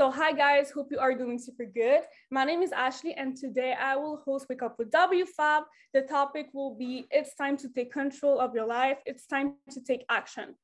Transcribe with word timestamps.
So 0.00 0.10
hi 0.10 0.32
guys, 0.32 0.70
hope 0.70 0.90
you 0.90 0.98
are 0.98 1.14
doing 1.14 1.38
super 1.38 1.66
good. 1.66 2.00
My 2.30 2.44
name 2.44 2.62
is 2.62 2.72
Ashley 2.72 3.12
and 3.12 3.36
today 3.36 3.74
I 3.78 3.96
will 3.96 4.16
host 4.24 4.46
Wake 4.48 4.62
Up 4.62 4.78
with 4.78 4.90
WFAB. 4.90 5.64
The 5.92 6.00
topic 6.00 6.46
will 6.54 6.74
be 6.74 7.04
it's 7.10 7.34
time 7.34 7.58
to 7.58 7.68
take 7.68 7.92
control 7.92 8.40
of 8.40 8.54
your 8.54 8.64
life. 8.64 8.96
It's 9.04 9.26
time 9.26 9.56
to 9.70 9.80
take 9.82 10.06
action. 10.08 10.54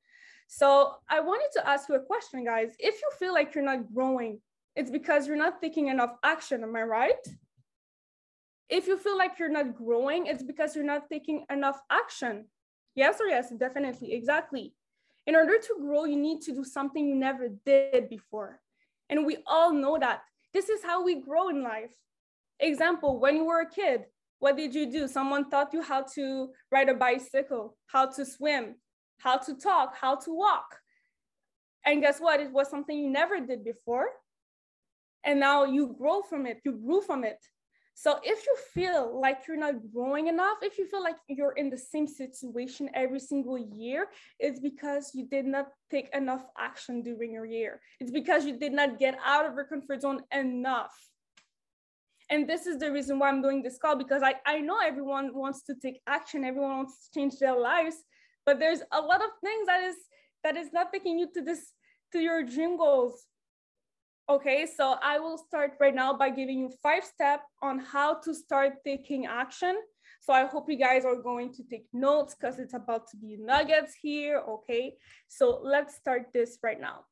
So 0.49 0.95
I 1.11 1.21
wanted 1.21 1.51
to 1.53 1.69
ask 1.69 1.87
you 1.91 1.97
a 1.97 2.01
question 2.01 2.47
guys. 2.47 2.77
If 2.79 2.95
you 2.95 3.11
feel 3.19 3.35
like 3.35 3.55
you're 3.55 3.63
not 3.63 3.93
growing, 3.93 4.41
it's 4.75 4.91
because 4.91 5.27
you're 5.27 5.37
not 5.37 5.61
taking 5.61 5.89
enough 5.89 6.15
action, 6.25 6.63
am 6.63 6.75
I 6.75 6.85
right? 6.85 7.25
If 8.71 8.87
you 8.87 8.97
feel 8.97 9.19
like 9.19 9.39
you're 9.39 9.51
not 9.51 9.77
growing, 9.77 10.29
it's 10.29 10.45
because 10.45 10.75
you're 10.75 10.83
not 10.83 11.11
taking 11.13 11.45
enough 11.51 11.79
action. 11.91 12.47
Yes 12.95 13.21
or 13.21 13.27
yes, 13.27 13.53
definitely, 13.55 14.15
exactly. 14.15 14.73
In 15.27 15.37
order 15.37 15.59
to 15.59 15.77
grow, 15.79 16.07
you 16.07 16.17
need 16.17 16.41
to 16.41 16.55
do 16.55 16.65
something 16.65 17.07
you 17.07 17.17
never 17.17 17.51
did 17.67 18.09
before. 18.09 18.61
And 19.09 19.27
we 19.27 19.39
all 19.47 19.73
know 19.73 19.99
that. 19.99 20.23
This 20.53 20.69
is 20.69 20.83
how 20.83 21.05
we 21.05 21.21
grow 21.21 21.49
in 21.49 21.63
life. 21.63 21.93
Example, 22.61 23.21
when 23.21 23.37
you 23.37 23.45
were 23.45 23.61
a 23.61 23.71
kid, 23.71 24.05
what 24.39 24.57
did 24.57 24.75
you 24.75 24.91
do? 24.91 25.09
Someone 25.09 25.51
taught 25.51 25.73
you 25.73 25.83
how 25.83 26.05
to 26.15 26.49
ride 26.71 26.89
a 26.89 26.95
bicycle, 26.95 27.77
how 27.87 28.07
to 28.07 28.25
swim, 28.25 28.77
how 29.19 29.39
to 29.39 29.55
talk, 29.55 29.97
how 30.01 30.17
to 30.17 30.31
walk. 30.31 30.79
And 31.85 32.03
guess 32.03 32.19
what? 32.21 32.41
It 32.41 32.53
was 32.53 32.69
something 32.69 32.99
you 32.99 33.09
never 33.11 33.41
did 33.41 33.65
before. 33.65 34.07
And 35.25 35.41
now 35.41 35.65
you 35.65 35.95
grow 35.99 36.23
from 36.23 36.47
it, 36.47 36.61
you 36.65 36.73
grew 36.73 37.01
from 37.01 37.25
it. 37.25 37.39
So 37.99 38.21
if 38.23 38.45
you 38.45 38.55
feel 38.75 39.19
like 39.19 39.49
you're 39.49 39.57
not 39.57 39.77
growing 39.91 40.27
enough, 40.27 40.59
if 40.61 40.77
you 40.77 40.87
feel 40.87 41.03
like 41.03 41.17
you're 41.29 41.53
in 41.53 41.71
the 41.71 41.79
same 41.79 42.07
situation 42.07 42.91
every 42.93 43.19
single 43.19 43.57
year, 43.57 44.09
it's 44.39 44.61
because 44.61 45.13
you 45.15 45.27
did 45.27 45.47
not 45.47 45.69
take 45.91 46.15
enough 46.15 46.45
action 46.59 47.03
during 47.03 47.33
your 47.33 47.47
year. 47.47 47.81
It's 47.99 48.11
because 48.11 48.45
you 48.45 48.59
did 48.59 48.75
not 48.75 48.99
get 48.99 49.19
out 49.25 49.47
of 49.47 49.55
your 49.55 49.65
comfort 49.65 50.03
zone 50.03 50.21
enough. 50.31 50.95
And 52.29 52.47
this 52.47 52.67
is 52.67 52.79
the 52.79 52.93
reason 52.93 53.19
why 53.19 53.31
I'm 53.31 53.41
doing 53.41 53.63
this 53.63 53.79
call 53.79 53.97
because 53.97 54.23
I, 54.23 54.35
I 54.45 54.59
know 54.59 54.79
everyone 54.85 55.35
wants 55.35 55.63
to 55.63 55.75
take 55.75 56.03
action, 56.07 56.45
everyone 56.45 56.77
wants 56.77 57.09
to 57.09 57.19
change 57.19 57.39
their 57.39 57.59
lives, 57.59 57.97
but 58.45 58.59
there's 58.59 58.83
a 58.93 59.01
lot 59.01 59.23
of 59.23 59.31
things 59.43 59.67
that 59.69 59.83
is 59.83 59.97
that 60.45 60.55
is 60.55 60.71
not 60.71 60.93
taking 60.93 61.19
you 61.19 61.31
to 61.33 61.41
this 61.41 61.73
to 62.13 62.19
your 62.19 62.45
dream 62.45 62.77
goals 62.77 63.25
Okay, 64.29 64.67
so 64.67 64.97
I 65.03 65.21
will 65.21 65.39
start 65.39 65.75
right 65.79 65.95
now 65.95 66.13
by 66.13 66.31
giving 66.31 66.59
you 66.59 66.71
five 66.83 67.05
steps 67.05 67.45
on 67.63 67.79
how 67.79 68.15
to 68.23 68.35
start 68.35 68.83
taking 68.85 69.27
action. 69.27 69.77
So 70.21 70.33
I 70.33 70.47
hope 70.47 70.69
you 70.69 70.77
guys 70.77 71.05
are 71.05 71.15
going 71.15 71.53
to 71.53 71.63
take 71.63 71.87
notes 71.93 72.35
because 72.35 72.59
it's 72.59 72.75
about 72.75 73.09
to 73.13 73.17
be 73.17 73.37
nuggets 73.39 73.95
here, 73.95 74.43
okay? 74.49 74.95
So 75.29 75.61
let's 75.63 75.95
start 75.95 76.27
this 76.35 76.59
right 76.65 76.81
now. 76.81 77.05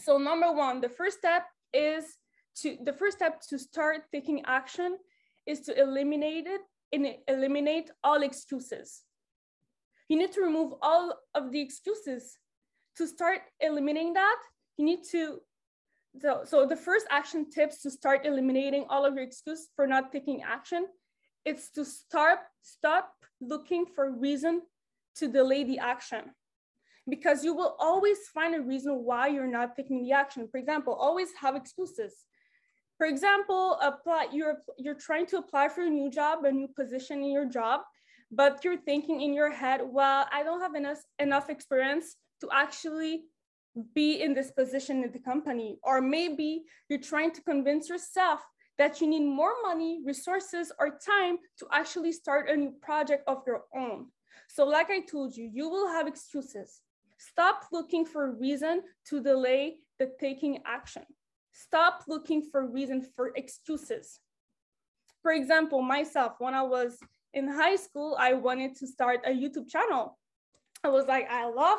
So 0.00 0.18
number 0.18 0.50
one, 0.52 0.80
the 0.80 0.88
first 0.88 1.18
step 1.18 1.44
is 1.72 2.16
to, 2.56 2.76
the 2.84 2.92
first 2.92 3.18
step 3.18 3.40
to 3.50 3.56
start 3.56 4.02
taking 4.10 4.42
action 4.44 4.96
is 5.46 5.60
to 5.60 5.80
eliminate 5.80 6.48
it, 6.48 6.62
and 6.92 7.06
eliminate 7.28 7.90
all 8.02 8.22
excuses. 8.22 9.02
You 10.08 10.18
need 10.18 10.32
to 10.32 10.40
remove 10.40 10.74
all 10.82 11.14
of 11.36 11.52
the 11.52 11.60
excuses. 11.60 12.36
To 12.96 13.06
start 13.06 13.42
eliminating 13.60 14.12
that, 14.14 14.38
you 14.76 14.84
need 14.84 15.04
to 15.12 15.38
so, 16.20 16.42
so 16.44 16.66
the 16.66 16.76
first 16.76 17.06
action 17.10 17.50
tips 17.50 17.82
to 17.82 17.90
start 17.90 18.26
eliminating 18.26 18.84
all 18.88 19.04
of 19.04 19.14
your 19.14 19.24
excuses 19.24 19.68
for 19.74 19.86
not 19.86 20.12
taking 20.12 20.42
action, 20.42 20.86
it's 21.44 21.70
to 21.70 21.84
start 21.84 22.40
stop 22.62 23.12
looking 23.40 23.86
for 23.86 24.10
reason 24.10 24.62
to 25.16 25.28
delay 25.28 25.64
the 25.64 25.78
action 25.78 26.30
because 27.08 27.44
you 27.44 27.54
will 27.54 27.76
always 27.80 28.18
find 28.32 28.54
a 28.54 28.60
reason 28.60 29.04
why 29.04 29.26
you're 29.26 29.46
not 29.46 29.74
taking 29.74 30.02
the 30.02 30.12
action. 30.12 30.46
For 30.50 30.58
example, 30.58 30.94
always 30.94 31.30
have 31.40 31.56
excuses. 31.56 32.14
For 32.98 33.06
example, 33.06 33.78
apply 33.82 34.28
you're 34.32 34.58
you're 34.78 34.94
trying 34.94 35.26
to 35.26 35.38
apply 35.38 35.68
for 35.68 35.82
a 35.82 35.90
new 35.90 36.10
job, 36.10 36.44
a 36.44 36.52
new 36.52 36.68
position 36.68 37.18
in 37.18 37.30
your 37.30 37.46
job, 37.46 37.80
but 38.30 38.64
you're 38.64 38.76
thinking 38.76 39.22
in 39.22 39.34
your 39.34 39.50
head, 39.50 39.80
well, 39.84 40.28
I 40.30 40.42
don't 40.42 40.60
have 40.60 40.74
enough 40.74 41.02
enough 41.18 41.50
experience 41.50 42.16
to 42.42 42.48
actually 42.52 43.24
be 43.94 44.22
in 44.22 44.34
this 44.34 44.50
position 44.50 45.02
in 45.02 45.12
the 45.12 45.18
company. 45.18 45.78
Or 45.82 46.00
maybe 46.00 46.64
you're 46.88 47.00
trying 47.00 47.32
to 47.32 47.42
convince 47.42 47.88
yourself 47.88 48.40
that 48.78 49.00
you 49.00 49.06
need 49.06 49.24
more 49.24 49.54
money, 49.62 50.00
resources, 50.04 50.72
or 50.78 50.98
time 50.98 51.38
to 51.58 51.66
actually 51.72 52.12
start 52.12 52.48
a 52.48 52.56
new 52.56 52.72
project 52.82 53.24
of 53.26 53.42
your 53.46 53.64
own. 53.74 54.06
So, 54.48 54.64
like 54.64 54.90
I 54.90 55.00
told 55.00 55.36
you, 55.36 55.48
you 55.52 55.68
will 55.68 55.88
have 55.88 56.06
excuses. 56.06 56.80
Stop 57.18 57.66
looking 57.70 58.04
for 58.04 58.26
a 58.26 58.32
reason 58.32 58.82
to 59.08 59.22
delay 59.22 59.76
the 59.98 60.10
taking 60.18 60.58
action. 60.66 61.04
Stop 61.52 62.04
looking 62.08 62.42
for 62.50 62.66
reason 62.66 63.06
for 63.14 63.32
excuses. 63.36 64.18
For 65.22 65.32
example, 65.32 65.82
myself, 65.82 66.32
when 66.38 66.54
I 66.54 66.62
was 66.62 66.98
in 67.34 67.46
high 67.46 67.76
school, 67.76 68.16
I 68.18 68.34
wanted 68.34 68.74
to 68.76 68.86
start 68.86 69.20
a 69.24 69.30
YouTube 69.30 69.68
channel. 69.68 70.18
I 70.82 70.88
was 70.88 71.06
like, 71.06 71.30
I 71.30 71.48
love 71.48 71.78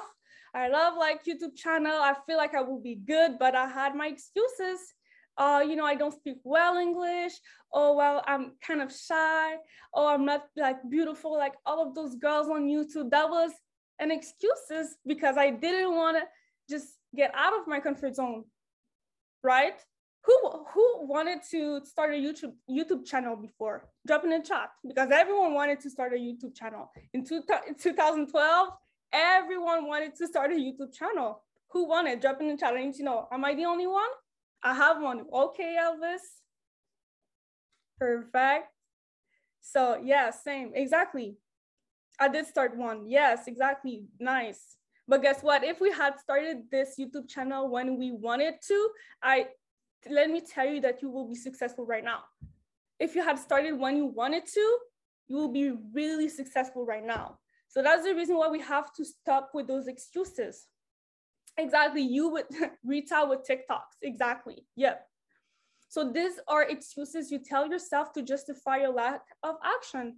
I 0.53 0.67
love 0.67 0.95
like 0.97 1.25
YouTube 1.25 1.55
channel. 1.55 1.93
I 1.93 2.13
feel 2.25 2.37
like 2.37 2.53
I 2.53 2.61
will 2.61 2.81
be 2.81 2.95
good, 2.95 3.39
but 3.39 3.55
I 3.55 3.67
had 3.67 3.95
my 3.95 4.07
excuses. 4.07 4.79
Uh, 5.35 5.63
you 5.67 5.75
know, 5.75 5.85
I 5.85 5.95
don't 5.95 6.13
speak 6.13 6.37
well 6.43 6.77
English. 6.77 7.33
Oh, 7.73 7.95
well, 7.95 8.23
I'm 8.27 8.51
kind 8.65 8.81
of 8.81 8.93
shy. 8.93 9.55
Oh, 9.93 10.07
I'm 10.07 10.25
not 10.25 10.45
like 10.55 10.77
beautiful 10.89 11.35
like 11.35 11.53
all 11.65 11.87
of 11.87 11.95
those 11.95 12.15
girls 12.15 12.47
on 12.49 12.67
YouTube. 12.67 13.09
That 13.09 13.29
was 13.29 13.51
an 13.99 14.11
excuses 14.11 14.95
because 15.07 15.37
I 15.37 15.49
didn't 15.49 15.95
want 15.95 16.17
to 16.17 16.23
just 16.69 16.87
get 17.15 17.31
out 17.33 17.59
of 17.59 17.67
my 17.67 17.79
comfort 17.79 18.15
zone, 18.15 18.43
right? 19.43 19.79
Who 20.25 20.65
who 20.73 21.07
wanted 21.07 21.39
to 21.51 21.83
start 21.83 22.13
a 22.13 22.17
YouTube 22.17 22.53
YouTube 22.69 23.05
channel 23.05 23.35
before? 23.35 23.89
Drop 24.05 24.23
in 24.23 24.29
the 24.29 24.39
chat 24.39 24.69
because 24.87 25.09
everyone 25.11 25.53
wanted 25.53 25.79
to 25.81 25.89
start 25.89 26.13
a 26.13 26.17
YouTube 26.17 26.55
channel 26.55 26.91
in, 27.13 27.25
two, 27.25 27.41
in 27.67 27.75
2012 27.75 28.69
everyone 29.13 29.87
wanted 29.87 30.15
to 30.15 30.27
start 30.27 30.51
a 30.51 30.55
YouTube 30.55 30.93
channel. 30.93 31.43
Who 31.69 31.87
wanted? 31.87 32.19
Drop 32.19 32.41
in 32.41 32.49
the 32.49 32.57
challenge. 32.57 32.97
You 32.97 33.05
know. 33.05 33.27
Am 33.31 33.45
I 33.45 33.53
the 33.53 33.65
only 33.65 33.87
one? 33.87 34.09
I 34.63 34.73
have 34.73 35.01
one. 35.01 35.25
Okay, 35.31 35.77
Elvis. 35.79 36.21
Perfect. 37.99 38.67
So 39.61 39.99
yeah, 40.03 40.31
same. 40.31 40.71
Exactly. 40.73 41.37
I 42.19 42.27
did 42.27 42.45
start 42.45 42.75
one. 42.75 43.07
Yes, 43.07 43.47
exactly. 43.47 44.05
Nice. 44.19 44.77
But 45.07 45.21
guess 45.21 45.41
what? 45.41 45.63
If 45.63 45.81
we 45.81 45.91
had 45.91 46.19
started 46.19 46.63
this 46.71 46.95
YouTube 46.99 47.27
channel 47.27 47.69
when 47.69 47.97
we 47.97 48.11
wanted 48.11 48.55
to, 48.67 48.89
I 49.21 49.47
let 50.09 50.29
me 50.29 50.41
tell 50.41 50.67
you 50.67 50.81
that 50.81 51.01
you 51.01 51.09
will 51.09 51.27
be 51.27 51.35
successful 51.35 51.85
right 51.85 52.03
now. 52.03 52.19
If 52.99 53.15
you 53.15 53.23
had 53.23 53.39
started 53.39 53.73
when 53.73 53.97
you 53.97 54.05
wanted 54.05 54.45
to, 54.45 54.77
you 55.27 55.35
will 55.35 55.51
be 55.51 55.73
really 55.93 56.29
successful 56.29 56.85
right 56.85 57.05
now. 57.05 57.39
So 57.73 57.81
that's 57.81 58.03
the 58.03 58.13
reason 58.13 58.37
why 58.37 58.49
we 58.49 58.59
have 58.59 58.93
to 58.93 59.03
stop 59.03 59.49
with 59.55 59.65
those 59.65 59.87
excuses. 59.87 60.67
Exactly, 61.57 62.03
you 62.03 62.29
would 62.29 62.45
out 63.11 63.29
with 63.29 63.39
TikToks. 63.49 63.97
Exactly, 64.03 64.67
yep. 64.75 65.07
So 65.89 66.11
these 66.11 66.33
are 66.47 66.61
excuses 66.69 67.31
you 67.31 67.39
tell 67.39 67.67
yourself 67.67 68.13
to 68.13 68.21
justify 68.21 68.77
your 68.77 68.93
lack 68.93 69.21
of 69.41 69.55
action. 69.63 70.17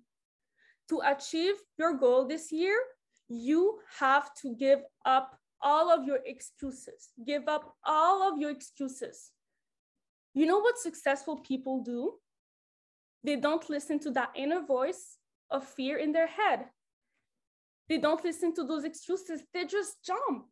To 0.89 1.01
achieve 1.05 1.55
your 1.77 1.93
goal 1.93 2.27
this 2.27 2.51
year, 2.51 2.77
you 3.29 3.79
have 3.99 4.35
to 4.41 4.53
give 4.53 4.81
up 5.05 5.39
all 5.61 5.89
of 5.89 6.05
your 6.05 6.19
excuses. 6.25 7.11
Give 7.25 7.47
up 7.47 7.73
all 7.85 8.29
of 8.29 8.37
your 8.37 8.51
excuses. 8.51 9.31
You 10.33 10.45
know 10.45 10.59
what 10.59 10.77
successful 10.77 11.37
people 11.37 11.83
do? 11.83 12.15
They 13.23 13.37
don't 13.37 13.69
listen 13.69 13.97
to 13.99 14.11
that 14.11 14.31
inner 14.35 14.61
voice 14.61 15.19
of 15.49 15.65
fear 15.65 15.97
in 15.97 16.11
their 16.11 16.27
head. 16.27 16.65
They 17.87 17.97
don't 17.97 18.23
listen 18.23 18.53
to 18.55 18.63
those 18.65 18.83
excuses. 18.83 19.41
They 19.53 19.65
just 19.65 20.03
jump. 20.05 20.45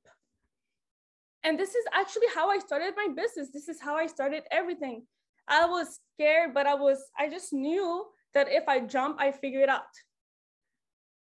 And 1.44 1.60
this 1.60 1.76
is 1.76 1.86
actually 1.94 2.28
how 2.34 2.50
I 2.50 2.60
started 2.60 2.94
my 2.96 3.10
business. 3.16 3.50
This 3.52 3.68
is 3.68 3.82
how 3.82 3.96
I 3.96 4.08
started 4.08 4.44
everything. 4.52 5.06
I 5.48 5.66
was 5.66 6.00
scared, 6.14 6.54
but 6.54 6.68
I 6.68 6.76
was, 6.76 7.00
I 7.18 7.30
just 7.30 7.52
knew 7.52 8.06
that 8.34 8.48
if 8.50 8.68
I 8.68 8.80
jump, 8.80 9.18
I 9.20 9.32
figure 9.32 9.62
it 9.62 9.70
out. 9.70 9.82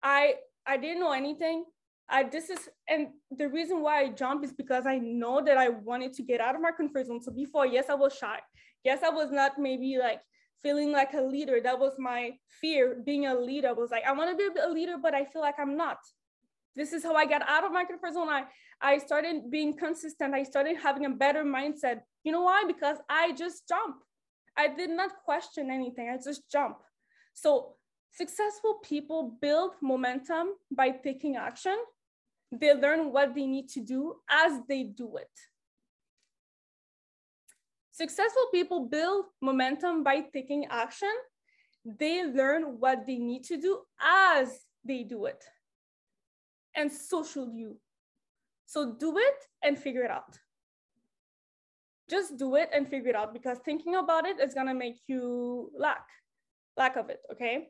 I 0.03 0.35
I 0.65 0.77
didn't 0.77 0.99
know 0.99 1.11
anything. 1.11 1.65
I 2.09 2.23
this 2.23 2.49
is 2.49 2.69
and 2.89 3.09
the 3.31 3.47
reason 3.47 3.81
why 3.81 4.01
I 4.01 4.09
jump 4.09 4.43
is 4.43 4.51
because 4.51 4.85
I 4.85 4.97
know 4.97 5.43
that 5.43 5.57
I 5.57 5.69
wanted 5.69 6.13
to 6.13 6.23
get 6.23 6.41
out 6.41 6.55
of 6.55 6.61
my 6.61 6.71
comfort 6.71 7.07
zone. 7.07 7.21
So 7.21 7.31
before, 7.31 7.65
yes, 7.65 7.85
I 7.89 7.95
was 7.95 8.15
shy. 8.15 8.39
Yes, 8.83 8.99
I 9.03 9.09
was 9.09 9.31
not 9.31 9.53
maybe 9.57 9.97
like 9.99 10.21
feeling 10.63 10.91
like 10.91 11.13
a 11.13 11.21
leader. 11.21 11.59
That 11.61 11.79
was 11.79 11.93
my 11.97 12.31
fear, 12.59 13.01
being 13.05 13.25
a 13.25 13.35
leader. 13.35 13.69
I 13.69 13.73
was 13.73 13.91
like, 13.91 14.03
I 14.05 14.11
want 14.11 14.31
to 14.31 14.37
be 14.37 14.59
a 14.59 14.69
leader, 14.69 14.95
but 15.01 15.13
I 15.13 15.25
feel 15.25 15.41
like 15.41 15.59
I'm 15.59 15.75
not. 15.77 15.97
This 16.75 16.93
is 16.93 17.03
how 17.03 17.15
I 17.15 17.25
got 17.25 17.41
out 17.47 17.65
of 17.65 17.71
my 17.71 17.83
comfort 17.83 18.13
zone. 18.13 18.29
I, 18.29 18.43
I 18.81 18.97
started 18.97 19.51
being 19.51 19.75
consistent. 19.75 20.33
I 20.33 20.43
started 20.43 20.77
having 20.81 21.05
a 21.05 21.09
better 21.09 21.43
mindset. 21.43 22.01
You 22.23 22.31
know 22.31 22.41
why? 22.41 22.63
Because 22.65 22.97
I 23.09 23.33
just 23.33 23.67
jump. 23.67 23.97
I 24.57 24.67
did 24.67 24.89
not 24.89 25.11
question 25.25 25.69
anything. 25.69 26.09
I 26.09 26.17
just 26.23 26.49
jump. 26.51 26.77
So 27.33 27.75
successful 28.13 28.75
people 28.83 29.37
build 29.41 29.71
momentum 29.81 30.49
by 30.69 30.91
taking 30.91 31.35
action. 31.35 31.77
They 32.51 32.73
learn 32.73 33.11
what 33.11 33.33
they 33.33 33.47
need 33.47 33.69
to 33.69 33.81
do 33.81 34.15
as 34.29 34.59
they 34.67 34.83
do 34.83 35.17
it. 35.17 35.29
Successful 37.91 38.47
people 38.53 38.87
build 38.87 39.25
momentum 39.41 40.03
by 40.03 40.21
taking 40.33 40.65
action. 40.69 41.11
They 41.83 42.25
learn 42.25 42.79
what 42.79 43.05
they 43.05 43.17
need 43.17 43.43
to 43.45 43.57
do 43.57 43.81
as 44.01 44.59
they 44.85 45.03
do 45.03 45.25
it. 45.25 45.43
And 46.75 46.91
so 46.91 47.23
should 47.23 47.53
you. 47.53 47.77
So 48.65 48.93
do 48.93 49.17
it 49.17 49.35
and 49.61 49.77
figure 49.77 50.03
it 50.03 50.11
out. 50.11 50.39
Just 52.09 52.37
do 52.37 52.55
it 52.55 52.69
and 52.73 52.87
figure 52.87 53.09
it 53.09 53.15
out 53.15 53.33
because 53.33 53.57
thinking 53.65 53.95
about 53.95 54.25
it 54.25 54.39
is 54.39 54.53
gonna 54.53 54.73
make 54.73 54.99
you 55.07 55.69
lack, 55.77 56.05
lack 56.77 56.95
of 56.95 57.09
it, 57.09 57.19
okay? 57.31 57.69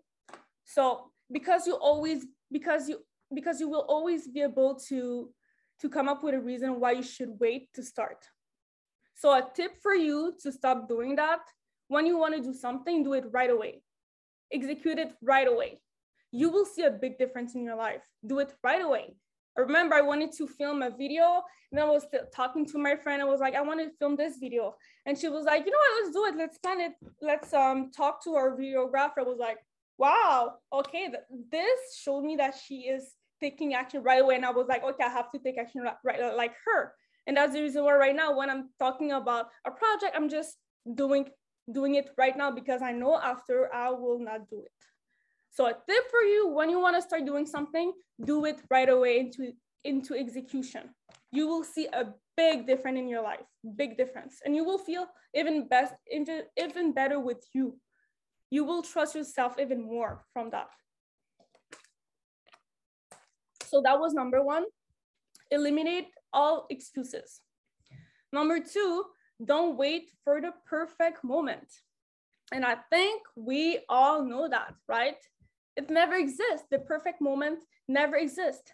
So 0.66 1.12
because 1.32 1.66
you 1.66 1.74
always, 1.74 2.26
because 2.52 2.88
you, 2.88 3.00
because 3.34 3.60
you 3.60 3.70
will 3.70 3.86
always 3.88 4.28
be 4.28 4.42
able 4.42 4.76
to, 4.90 5.32
to 5.80 5.90
come 5.90 6.08
up 6.08 6.24
with 6.24 6.36
a 6.36 6.40
reason 6.40 6.80
why 6.80 6.92
you 6.92 7.04
should 7.04 7.40
wait 7.40 7.74
to 7.74 7.84
start. 7.84 8.18
So 9.16 9.32
a 9.32 9.48
tip 9.54 9.82
for 9.82 9.94
you 9.94 10.34
to 10.42 10.52
stop 10.52 10.88
doing 10.88 11.16
that, 11.18 11.42
when 11.88 12.06
you 12.06 12.18
wanna 12.18 12.42
do 12.42 12.54
something, 12.54 13.04
do 13.04 13.14
it 13.14 13.26
right 13.32 13.50
away. 13.50 13.84
Execute 14.52 15.00
it 15.00 15.14
right 15.22 15.48
away 15.48 15.80
you 16.32 16.50
will 16.50 16.66
see 16.66 16.84
a 16.84 16.92
big 16.92 17.18
difference 17.18 17.56
in 17.56 17.64
your 17.64 17.76
life. 17.76 18.02
Do 18.26 18.40
it 18.40 18.54
right 18.64 18.82
away. 18.82 19.16
I 19.58 19.62
remember 19.62 19.96
I 19.96 20.02
wanted 20.02 20.32
to 20.38 20.48
film 20.48 20.82
a 20.82 20.90
video 20.90 21.44
and 21.72 21.80
I 21.80 21.84
was 21.84 22.06
talking 22.34 22.66
to 22.68 22.78
my 22.78 22.96
friend. 22.96 23.22
I 23.22 23.26
was 23.26 23.42
like, 23.42 23.54
I 23.54 23.62
want 23.62 23.82
to 23.82 23.90
film 24.00 24.16
this 24.16 24.38
video. 24.38 24.76
And 25.06 25.18
she 25.18 25.28
was 25.28 25.44
like, 25.44 25.66
you 25.66 25.72
know 25.72 25.78
what, 25.78 26.04
let's 26.04 26.16
do 26.16 26.26
it. 26.26 26.36
Let's 26.38 26.58
plan 26.58 26.80
it. 26.80 26.94
Let's 27.22 27.54
um 27.54 27.92
talk 27.92 28.24
to 28.24 28.36
our 28.36 28.56
videographer. 28.58 29.20
I 29.20 29.24
was 29.24 29.40
like, 29.40 29.58
wow, 29.98 30.54
okay. 30.72 31.10
This 31.52 31.98
showed 32.02 32.24
me 32.24 32.38
that 32.38 32.56
she 32.66 32.88
is 32.88 33.12
taking 33.42 33.74
action 33.74 34.04
right 34.04 34.22
away. 34.22 34.36
And 34.36 34.46
I 34.46 34.52
was 34.52 34.68
like, 34.70 34.84
okay, 34.84 35.04
I 35.04 35.10
have 35.10 35.32
to 35.32 35.40
take 35.40 35.58
action 35.58 35.82
right, 35.82 35.96
right 36.06 36.36
like 36.36 36.54
her. 36.66 36.94
And 37.28 37.38
that's 37.38 37.54
the 37.54 37.62
reason 37.62 37.84
why 37.84 37.94
right 37.96 38.16
now, 38.16 38.36
when 38.36 38.50
I'm 38.50 38.70
talking 38.80 39.12
about 39.12 39.48
a 39.66 39.72
project, 39.72 40.16
I'm 40.16 40.30
just 40.30 40.58
doing 40.96 41.30
doing 41.72 41.96
it 41.96 42.10
right 42.18 42.36
now 42.36 42.52
because 42.52 42.82
I 42.82 42.92
know 42.92 43.18
after 43.18 43.74
I 43.74 43.90
will 43.92 44.20
not 44.20 44.50
do 44.50 44.64
it. 44.64 44.72
So 45.52 45.66
a 45.66 45.74
tip 45.74 46.10
for 46.10 46.22
you, 46.22 46.50
when 46.50 46.70
you 46.70 46.80
wanna 46.80 47.02
start 47.02 47.26
doing 47.26 47.46
something, 47.46 47.94
do 48.24 48.46
it 48.46 48.62
right 48.70 48.90
away 48.90 49.20
into, 49.20 49.52
into 49.84 50.16
execution. 50.16 50.90
You 51.32 51.48
will 51.48 51.64
see 51.64 51.88
a 51.88 52.14
big 52.38 52.66
difference 52.68 53.00
in 53.00 53.08
your 53.08 53.22
life, 53.22 53.46
big 53.76 53.98
difference. 53.98 54.40
And 54.44 54.56
you 54.56 54.64
will 54.64 54.78
feel 54.78 55.06
even 55.34 55.68
best, 55.68 55.94
even 56.58 56.94
better 56.94 57.20
with 57.20 57.46
you. 57.54 57.78
You 58.50 58.64
will 58.66 58.82
trust 58.82 59.16
yourself 59.16 59.60
even 59.60 59.82
more 59.82 60.26
from 60.34 60.50
that. 60.52 60.68
So 63.66 63.82
that 63.86 64.00
was 64.00 64.14
number 64.14 64.44
one, 64.44 64.66
eliminate 65.50 66.08
all 66.34 66.68
excuses. 66.70 67.42
Number 68.34 68.60
two, 68.60 69.06
don't 69.44 69.78
wait 69.78 70.12
for 70.24 70.40
the 70.42 70.54
perfect 70.66 71.24
moment. 71.24 71.68
And 72.54 72.66
I 72.66 72.76
think 72.90 73.22
we 73.36 73.80
all 73.90 74.24
know 74.24 74.48
that, 74.50 74.76
right? 74.88 75.18
It 75.78 75.90
never 75.90 76.16
exists. 76.16 76.68
The 76.70 76.80
perfect 76.80 77.22
moment 77.22 77.64
never 77.88 78.18
exists. 78.18 78.72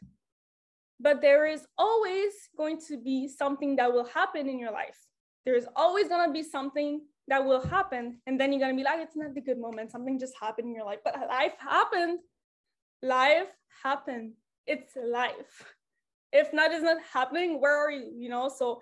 But 1.00 1.22
there 1.22 1.46
is 1.46 1.66
always 1.78 2.34
going 2.58 2.80
to 2.88 2.98
be 2.98 3.28
something 3.28 3.76
that 3.76 3.94
will 3.94 4.06
happen 4.06 4.50
in 4.50 4.60
your 4.60 4.72
life. 4.72 4.98
There 5.46 5.56
is 5.56 5.68
always 5.76 6.08
going 6.08 6.28
to 6.28 6.34
be 6.34 6.44
something 6.44 7.02
that 7.28 7.46
will 7.46 7.62
happen. 7.62 8.20
And 8.26 8.40
then 8.40 8.52
you're 8.52 8.60
going 8.60 8.76
to 8.76 8.78
be 8.78 8.84
like, 8.84 9.00
it's 9.00 9.16
not 9.16 9.36
the 9.36 9.42
good 9.42 9.60
moment. 9.60 9.92
Something 9.92 10.20
just 10.20 10.34
happened 10.40 10.70
in 10.70 10.76
your 10.76 10.86
life. 10.86 11.00
But 11.04 11.16
life 11.30 11.54
happened. 11.60 12.20
Life 13.04 13.50
happened. 13.84 14.34
It's 14.66 14.96
life. 14.96 15.76
If 16.32 16.52
that 16.52 16.72
is 16.72 16.84
not 16.84 16.98
happening. 17.14 17.62
Where 17.62 17.78
are 17.78 17.92
you? 17.92 18.12
You 18.18 18.30
know, 18.30 18.50
so 18.50 18.82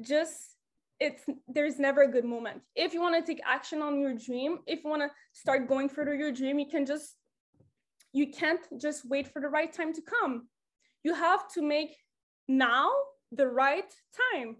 just 0.00 0.56
it's 1.00 1.24
there's 1.48 1.78
never 1.78 2.02
a 2.02 2.10
good 2.10 2.24
moment. 2.24 2.62
If 2.74 2.94
you 2.94 3.00
want 3.00 3.14
to 3.14 3.32
take 3.32 3.42
action 3.46 3.82
on 3.82 4.00
your 4.00 4.14
dream, 4.14 4.58
if 4.66 4.84
you 4.84 4.90
want 4.90 5.02
to 5.02 5.10
start 5.32 5.68
going 5.68 5.88
further 5.88 6.14
your 6.14 6.32
dream, 6.32 6.58
you 6.58 6.66
can 6.66 6.86
just 6.86 7.16
you 8.12 8.30
can't 8.30 8.60
just 8.80 9.08
wait 9.08 9.26
for 9.26 9.40
the 9.40 9.48
right 9.48 9.72
time 9.72 9.92
to 9.92 10.02
come. 10.02 10.48
You 11.02 11.14
have 11.14 11.48
to 11.54 11.62
make 11.62 11.96
now 12.48 12.90
the 13.32 13.48
right 13.48 13.92
time 14.32 14.56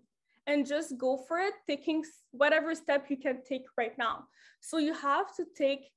and 0.46 0.66
just 0.66 0.98
go 0.98 1.16
for 1.16 1.38
it, 1.38 1.54
taking 1.66 2.04
whatever 2.32 2.74
step 2.74 3.06
you 3.08 3.16
can 3.16 3.42
take 3.48 3.62
right 3.78 3.96
now. 3.96 4.24
So 4.60 4.78
you 4.78 4.92
have 4.92 5.34
to 5.36 5.44
take 5.56 5.90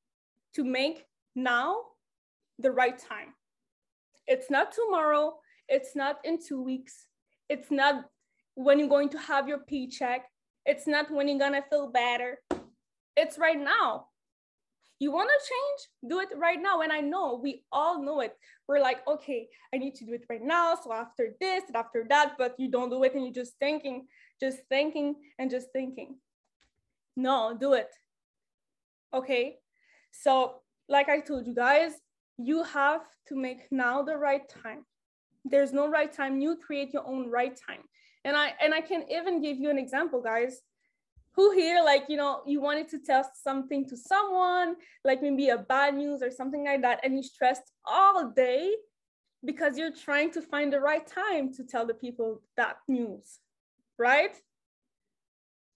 to 0.54 0.64
make 0.64 1.06
now 1.36 1.78
the 2.60 2.72
right 2.72 2.98
time. 2.98 3.34
It's 4.28 4.50
not 4.50 4.72
tomorrow, 4.72 5.36
it's 5.68 5.96
not 5.96 6.18
in 6.24 6.40
two 6.40 6.62
weeks, 6.62 7.08
it's 7.50 7.72
not 7.72 8.06
when 8.56 8.80
you're 8.80 8.88
going 8.88 9.10
to 9.10 9.20
have 9.20 9.48
your 9.48 9.60
paycheck, 9.60 10.26
it's 10.66 10.88
not 10.88 11.12
when 11.12 11.28
you're 11.28 11.40
gonna 11.40 11.64
feel 11.70 11.90
better. 11.92 12.40
It's 13.16 13.38
right 13.38 13.60
now. 13.60 14.08
You 15.00 15.12
want 15.12 15.30
to 15.30 15.48
change? 15.48 16.12
Do 16.12 16.20
it 16.20 16.30
right 16.36 16.62
now. 16.62 16.82
And 16.82 16.92
i 16.92 17.00
know 17.00 17.40
we 17.42 17.64
all 17.72 18.04
know 18.04 18.22
it. 18.22 18.36
We're 18.68 18.80
like 18.80 19.08
okay 19.08 19.48
i 19.74 19.78
need 19.78 19.96
to 19.96 20.06
do 20.06 20.14
it 20.14 20.26
right 20.30 20.44
now. 20.44 20.76
So 20.76 20.92
after 20.92 21.36
this 21.40 21.64
and 21.68 21.76
after 21.76 22.06
that 22.10 22.34
but 22.38 22.56
you 22.58 22.70
don't 22.70 22.90
do 22.90 23.04
it 23.04 23.14
and 23.14 23.24
you're 23.24 23.34
just 23.34 23.58
thinking 23.60 24.08
just 24.40 24.60
thinking 24.70 25.16
and 25.40 25.50
just 25.50 25.68
thinking. 25.72 26.18
No 27.16 27.56
do 27.60 27.74
it. 27.74 27.90
Okay? 29.14 29.58
So 30.12 30.62
like 30.90 31.10
i 31.10 31.20
told 31.20 31.48
you 31.48 31.54
guys 31.54 31.94
you 32.38 32.64
have 32.64 33.02
to 33.28 33.36
make 33.36 33.72
now 33.72 34.02
the 34.04 34.18
right 34.18 34.48
time 34.64 34.86
there's 35.50 35.74
no 35.74 35.88
right 35.88 36.12
time. 36.12 36.40
You 36.40 36.58
create 36.58 36.94
your 36.94 37.08
own 37.08 37.30
right 37.30 37.56
time. 37.56 37.82
And 38.26 38.36
i 38.36 38.54
and 38.62 38.74
i 38.74 38.82
can 38.82 39.06
even 39.10 39.42
give 39.42 39.58
you 39.58 39.70
an 39.70 39.78
example 39.78 40.22
guys. 40.22 40.62
Who 41.36 41.52
here 41.52 41.84
like 41.84 42.06
you 42.10 42.18
know 42.18 42.42
you 42.48 42.60
wanted 42.62 42.90
to 42.90 43.00
tell 43.00 43.30
something 43.44 43.88
to 43.90 43.96
someone 43.96 44.76
like 45.04 45.22
maybe 45.22 45.50
a 45.50 45.58
bad 45.58 45.96
news 45.96 46.24
or 46.24 46.32
something 46.32 46.66
like 46.66 46.82
that 46.82 47.00
and 47.04 47.16
you 47.16 47.22
stressed 47.22 47.72
all 47.86 48.32
day 48.32 48.74
because 49.46 49.78
you're 49.78 49.94
trying 49.94 50.32
to 50.32 50.42
find 50.42 50.74
the 50.74 50.80
right 50.80 51.06
time 51.06 51.54
to 51.54 51.64
tell 51.64 51.86
the 51.86 51.94
people 51.94 52.42
that 52.56 52.78
news 52.88 53.40
right? 54.00 54.36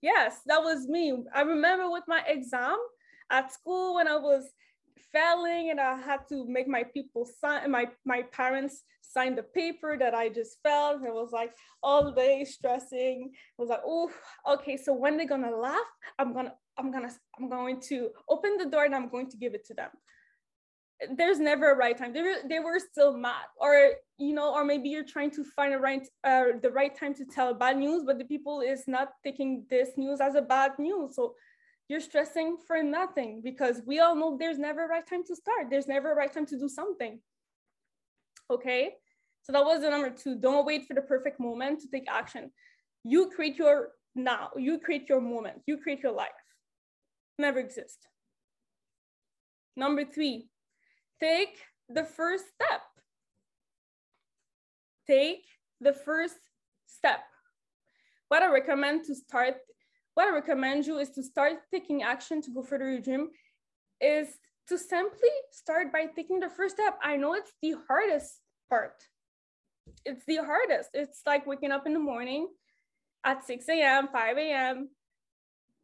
Yes 0.02 0.42
that 0.48 0.64
was 0.64 0.88
me. 0.88 1.16
I 1.34 1.42
remember 1.42 1.92
with 1.92 2.06
my 2.08 2.24
exam 2.28 2.78
at 3.30 3.54
school 3.54 3.96
when 3.96 4.08
i 4.08 4.18
was 4.18 4.44
failing 5.12 5.70
and 5.72 5.80
i 5.80 5.96
had 6.00 6.28
to 6.28 6.46
make 6.48 6.68
my 6.68 6.84
people 6.84 7.28
sign 7.40 7.70
my 7.72 7.88
my 8.06 8.22
parents 8.24 8.84
signed 9.12 9.38
the 9.38 9.44
paper 9.44 9.98
that 9.98 10.14
I 10.14 10.30
just 10.30 10.58
felt. 10.64 11.04
It 11.04 11.14
was 11.14 11.32
like 11.32 11.54
all 11.84 12.12
day 12.12 12.46
stressing. 12.46 13.32
I 13.34 13.62
was 13.62 13.70
like, 13.70 13.82
oh, 13.86 14.10
okay. 14.48 14.78
So 14.78 14.94
when 14.94 15.18
they're 15.18 15.28
gonna 15.28 15.56
laugh, 15.56 15.92
I'm 16.18 16.34
gonna, 16.34 16.54
I'm 16.78 16.92
gonna, 16.92 17.12
I'm 17.38 17.50
going 17.50 17.82
to 17.90 18.10
open 18.30 18.58
the 18.58 18.66
door 18.66 18.86
and 18.86 18.96
I'm 18.96 19.10
going 19.10 19.30
to 19.30 19.38
give 19.38 19.54
it 19.54 19.66
to 19.68 19.74
them. 19.74 19.90
There's 21.18 21.40
never 21.40 21.72
a 21.72 21.76
right 21.76 21.98
time. 21.98 22.14
They 22.14 22.22
were, 22.22 22.36
they 22.48 22.60
were 22.60 22.78
still 22.78 23.18
mad, 23.18 23.46
or 23.60 23.94
you 24.20 24.34
know, 24.34 24.54
or 24.54 24.64
maybe 24.64 24.90
you're 24.90 25.04
trying 25.04 25.32
to 25.32 25.44
find 25.44 25.74
a 25.74 25.80
right, 25.80 26.08
uh, 26.24 26.60
the 26.62 26.70
right 26.70 26.96
time 26.96 27.16
to 27.16 27.26
tell 27.26 27.56
bad 27.56 27.78
news, 27.78 28.04
but 28.06 28.20
the 28.20 28.26
people 28.26 28.62
is 28.62 28.84
not 28.88 29.10
taking 29.24 29.66
this 29.68 29.90
news 29.98 30.22
as 30.22 30.36
a 30.36 30.44
bad 30.44 30.74
news. 30.78 31.16
So 31.16 31.34
you're 31.92 32.08
stressing 32.12 32.58
for 32.66 32.82
nothing 32.82 33.42
because 33.44 33.82
we 33.86 34.00
all 34.00 34.16
know 34.16 34.38
there's 34.40 34.58
never 34.58 34.86
a 34.86 34.88
right 34.88 35.06
time 35.06 35.24
to 35.26 35.36
start. 35.36 35.68
There's 35.70 35.88
never 35.88 36.14
a 36.14 36.16
right 36.16 36.34
time 36.34 36.48
to 36.48 36.58
do 36.58 36.70
something 36.70 37.20
okay? 38.52 38.94
So 39.44 39.54
that 39.54 39.66
was 39.66 39.82
the 39.82 39.90
number 39.90 40.12
two. 40.12 40.36
Don't 40.36 40.66
wait 40.66 40.88
for 40.88 40.94
the 40.94 41.02
perfect 41.02 41.40
moment 41.40 41.82
to 41.82 41.88
take 41.88 42.06
action. 42.10 42.52
You 43.04 43.32
create 43.34 43.58
your 43.58 43.90
now, 44.14 44.50
you 44.58 44.78
create 44.78 45.08
your 45.10 45.22
moment, 45.22 45.62
you 45.66 45.78
create 45.78 46.04
your 46.04 46.12
life. 46.12 46.30
Never 47.40 47.60
exist. 47.60 48.08
Number 49.76 50.04
three, 50.04 50.50
take 51.20 51.58
the 51.90 52.04
first 52.04 52.46
step. 52.54 52.82
Take 55.08 55.46
the 55.80 55.94
first 55.94 56.38
step. 56.86 57.22
What 58.28 58.44
I 58.44 58.52
recommend 58.52 59.06
to 59.06 59.16
start, 59.16 59.56
what 60.22 60.30
I 60.30 60.36
recommend 60.36 60.86
you 60.86 61.00
is 61.00 61.10
to 61.12 61.24
start 61.24 61.54
taking 61.72 62.04
action 62.04 62.44
to 62.44 62.52
go 62.52 62.62
further 62.62 62.92
your 62.92 63.02
dream 63.02 63.30
is 64.00 64.28
to 64.68 64.78
simply 64.78 65.30
start 65.52 65.92
by 65.92 66.06
taking 66.16 66.40
the 66.40 66.50
first 66.50 66.76
step. 66.76 67.00
I 67.04 67.18
know 67.18 67.34
it's 67.34 67.52
the 67.62 67.74
hardest 67.88 68.40
part. 68.70 69.04
It's 70.06 70.24
the 70.26 70.38
hardest. 70.38 70.92
It's 70.94 71.22
like 71.26 71.48
waking 71.48 71.72
up 71.72 71.88
in 71.88 71.94
the 71.94 72.00
morning 72.00 72.50
at 73.26 73.44
6 73.46 73.68
a.m., 73.70 74.10
5 74.14 74.38
a.m. 74.38 74.90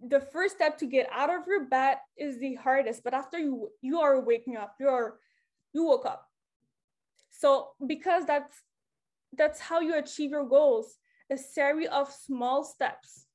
The 0.08 0.20
first 0.20 0.58
step 0.58 0.78
to 0.78 0.86
get 0.86 1.10
out 1.12 1.32
of 1.32 1.48
your 1.48 1.66
bed 1.66 1.98
is 2.16 2.40
the 2.40 2.54
hardest, 2.56 3.04
but 3.04 3.16
after 3.16 3.40
you 3.40 3.70
you 3.82 4.00
are 4.00 4.22
waking 4.22 4.56
up, 4.56 4.76
you're 4.80 5.20
you 5.74 5.84
woke 5.84 6.06
up. 6.06 6.28
So 7.32 7.70
because 7.88 8.26
that's 8.26 8.56
that's 9.36 9.60
how 9.60 9.80
you 9.80 9.98
achieve 9.98 10.30
your 10.30 10.48
goals. 10.48 10.98
A 11.32 11.38
series 11.38 11.90
of 11.90 12.12
small 12.12 12.64
steps. 12.64 13.27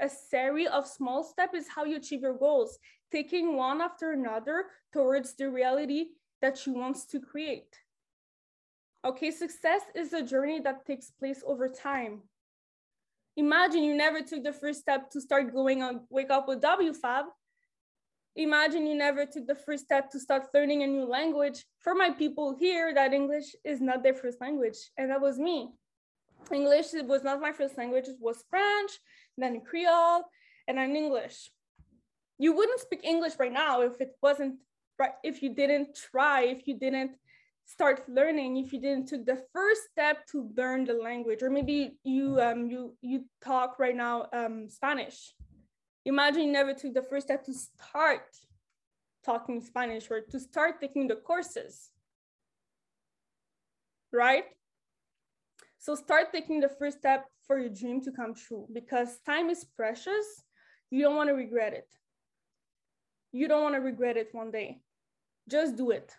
A 0.00 0.08
series 0.08 0.68
of 0.68 0.86
small 0.86 1.22
steps 1.22 1.54
is 1.54 1.68
how 1.68 1.84
you 1.84 1.96
achieve 1.96 2.22
your 2.22 2.38
goals, 2.38 2.78
taking 3.12 3.56
one 3.56 3.82
after 3.82 4.12
another 4.12 4.64
towards 4.94 5.34
the 5.34 5.50
reality 5.50 6.06
that 6.40 6.66
you 6.66 6.72
want 6.72 6.96
to 7.10 7.20
create. 7.20 7.76
Okay, 9.04 9.30
success 9.30 9.82
is 9.94 10.14
a 10.14 10.22
journey 10.22 10.60
that 10.60 10.86
takes 10.86 11.10
place 11.10 11.42
over 11.46 11.68
time. 11.68 12.22
Imagine 13.36 13.84
you 13.84 13.94
never 13.94 14.22
took 14.22 14.42
the 14.42 14.52
first 14.52 14.80
step 14.80 15.10
to 15.10 15.20
start 15.20 15.52
going 15.52 15.82
on 15.82 16.00
Wake 16.08 16.30
Up 16.30 16.48
with 16.48 16.62
WFAB. 16.62 17.24
Imagine 18.36 18.86
you 18.86 18.94
never 18.94 19.26
took 19.26 19.46
the 19.46 19.54
first 19.54 19.84
step 19.84 20.10
to 20.10 20.20
start 20.20 20.48
learning 20.54 20.82
a 20.82 20.86
new 20.86 21.04
language. 21.04 21.64
For 21.78 21.94
my 21.94 22.10
people 22.10 22.56
here, 22.58 22.94
that 22.94 23.12
English 23.12 23.54
is 23.64 23.80
not 23.80 24.02
their 24.02 24.14
first 24.14 24.40
language, 24.40 24.78
and 24.96 25.10
that 25.10 25.20
was 25.20 25.38
me. 25.38 25.72
English 26.52 26.86
was 27.04 27.22
not 27.22 27.40
my 27.40 27.52
first 27.52 27.78
language, 27.78 28.08
it 28.08 28.16
was 28.20 28.44
French, 28.50 28.92
then 29.36 29.60
Creole, 29.60 30.24
and 30.66 30.78
then 30.78 30.96
English. 30.96 31.50
You 32.38 32.54
wouldn't 32.54 32.80
speak 32.80 33.04
English 33.04 33.34
right 33.38 33.52
now 33.52 33.82
if 33.82 34.00
it 34.00 34.12
wasn't 34.22 34.56
right, 34.98 35.12
if 35.22 35.42
you 35.42 35.54
didn't 35.54 35.98
try, 36.10 36.42
if 36.42 36.66
you 36.66 36.78
didn't 36.78 37.12
start 37.66 38.02
learning, 38.08 38.56
if 38.56 38.72
you 38.72 38.80
didn't 38.80 39.06
took 39.06 39.24
the 39.24 39.42
first 39.52 39.82
step 39.92 40.26
to 40.32 40.50
learn 40.56 40.84
the 40.84 40.94
language, 40.94 41.42
or 41.42 41.50
maybe 41.50 41.98
you 42.02 42.40
um 42.40 42.68
you 42.68 42.96
you 43.00 43.24
talk 43.42 43.78
right 43.78 43.96
now 43.96 44.26
um 44.32 44.68
Spanish. 44.68 45.34
Imagine 46.04 46.44
you 46.44 46.52
never 46.52 46.74
took 46.74 46.94
the 46.94 47.02
first 47.02 47.26
step 47.26 47.44
to 47.44 47.52
start 47.52 48.22
talking 49.24 49.60
Spanish 49.60 50.10
or 50.10 50.20
to 50.20 50.40
start 50.40 50.80
taking 50.80 51.06
the 51.08 51.16
courses. 51.16 51.90
Right? 54.12 54.44
So 55.80 55.94
start 55.94 56.30
taking 56.30 56.60
the 56.60 56.68
first 56.68 56.98
step 56.98 57.24
for 57.46 57.58
your 57.58 57.70
dream 57.70 58.02
to 58.02 58.12
come 58.12 58.34
true 58.34 58.66
because 58.70 59.18
time 59.24 59.48
is 59.48 59.64
precious. 59.64 60.44
You 60.90 61.02
don't 61.02 61.16
want 61.16 61.30
to 61.30 61.34
regret 61.34 61.72
it. 61.72 61.88
You 63.32 63.48
don't 63.48 63.62
want 63.62 63.74
to 63.76 63.80
regret 63.80 64.18
it 64.18 64.28
one 64.32 64.50
day. 64.50 64.82
Just 65.48 65.76
do 65.76 65.90
it. 65.90 66.12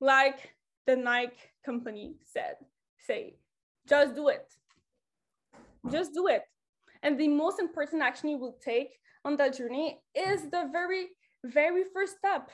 Like 0.00 0.54
the 0.86 0.94
Nike 0.94 1.36
company 1.66 2.14
said, 2.24 2.54
say, 2.96 3.34
just 3.88 4.14
do 4.14 4.28
it. 4.28 4.46
Just 5.90 6.14
do 6.14 6.28
it. 6.28 6.44
And 7.02 7.18
the 7.18 7.26
most 7.26 7.58
important 7.58 8.02
action 8.02 8.28
you 8.28 8.38
will 8.38 8.56
take 8.64 9.00
on 9.24 9.36
that 9.38 9.56
journey 9.56 10.00
is 10.14 10.42
the 10.42 10.68
very, 10.70 11.08
very 11.44 11.82
first 11.92 12.18
step. 12.18 12.52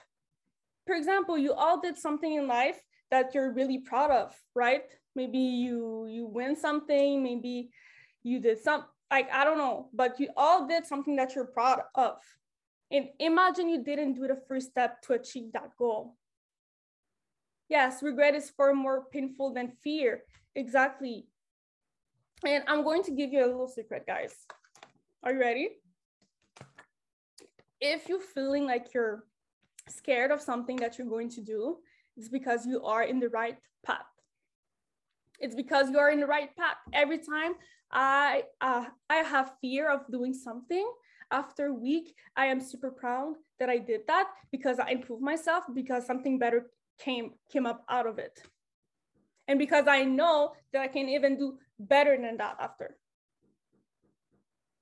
For 0.86 0.94
example, 0.94 1.36
you 1.36 1.52
all 1.52 1.78
did 1.78 1.98
something 1.98 2.32
in 2.32 2.46
life 2.46 2.80
that 3.10 3.34
you're 3.34 3.52
really 3.52 3.80
proud 3.80 4.10
of, 4.10 4.34
right? 4.54 4.84
Maybe 5.14 5.38
you 5.38 6.06
you 6.08 6.26
win 6.26 6.56
something 6.56 7.22
maybe 7.22 7.70
you 8.22 8.40
did 8.40 8.58
some 8.62 8.84
like 9.10 9.30
i 9.32 9.44
don't 9.44 9.58
know 9.58 9.88
but 9.92 10.18
you 10.18 10.28
all 10.36 10.66
did 10.66 10.86
something 10.86 11.16
that 11.16 11.34
you're 11.34 11.46
proud 11.46 11.80
of. 11.94 12.16
And 12.90 13.08
imagine 13.18 13.68
you 13.68 13.82
didn't 13.82 14.14
do 14.14 14.28
the 14.28 14.40
first 14.46 14.70
step 14.70 15.02
to 15.02 15.14
achieve 15.14 15.52
that 15.52 15.70
goal. 15.76 16.16
Yes 17.68 18.02
regret 18.02 18.34
is 18.34 18.50
far 18.50 18.74
more 18.74 19.06
painful 19.10 19.52
than 19.52 19.72
fear. 19.82 20.22
Exactly. 20.54 21.26
And 22.46 22.62
i'm 22.68 22.84
going 22.84 23.02
to 23.04 23.10
give 23.10 23.32
you 23.32 23.44
a 23.44 23.46
little 23.46 23.68
secret 23.68 24.04
guys. 24.06 24.34
Are 25.22 25.32
you 25.32 25.40
ready? 25.40 25.68
If 27.80 28.08
you're 28.08 28.20
feeling 28.20 28.66
like 28.66 28.94
you're 28.94 29.24
scared 29.88 30.30
of 30.30 30.40
something 30.40 30.76
that 30.76 30.98
you're 30.98 31.08
going 31.08 31.28
to 31.30 31.40
do 31.40 31.78
it's 32.16 32.28
because 32.28 32.66
you 32.66 32.82
are 32.84 33.02
in 33.02 33.20
the 33.20 33.28
right 33.28 33.58
path 33.84 34.13
it's 35.44 35.54
because 35.54 35.90
you're 35.90 36.10
in 36.10 36.20
the 36.20 36.26
right 36.26 36.56
path. 36.56 36.78
Every 36.94 37.18
time 37.18 37.52
I 37.92 38.44
uh, 38.62 38.86
I 39.10 39.16
have 39.16 39.52
fear 39.60 39.90
of 39.90 40.00
doing 40.10 40.32
something, 40.32 40.86
after 41.30 41.66
a 41.66 41.74
week, 41.74 42.14
I 42.34 42.46
am 42.46 42.60
super 42.60 42.90
proud 42.90 43.34
that 43.60 43.68
I 43.68 43.76
did 43.76 44.00
that 44.06 44.26
because 44.50 44.78
I 44.78 44.88
improved 44.92 45.22
myself 45.22 45.64
because 45.74 46.06
something 46.06 46.38
better 46.38 46.60
came 46.98 47.32
came 47.52 47.66
up 47.66 47.84
out 47.90 48.06
of 48.06 48.18
it. 48.18 48.40
And 49.46 49.58
because 49.58 49.86
I 49.86 50.04
know 50.04 50.52
that 50.72 50.80
I 50.80 50.88
can 50.88 51.10
even 51.10 51.36
do 51.36 51.58
better 51.78 52.16
than 52.16 52.38
that 52.38 52.56
after. 52.58 52.96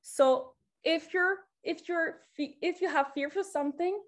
So 0.03 0.53
if 0.85 1.13
you're 1.13 1.39
if 1.65 1.89
you're 1.89 2.21
if 2.39 2.81
you 2.81 2.89
have 2.89 3.09
fear 3.15 3.31
for 3.31 3.43
something 3.43 3.99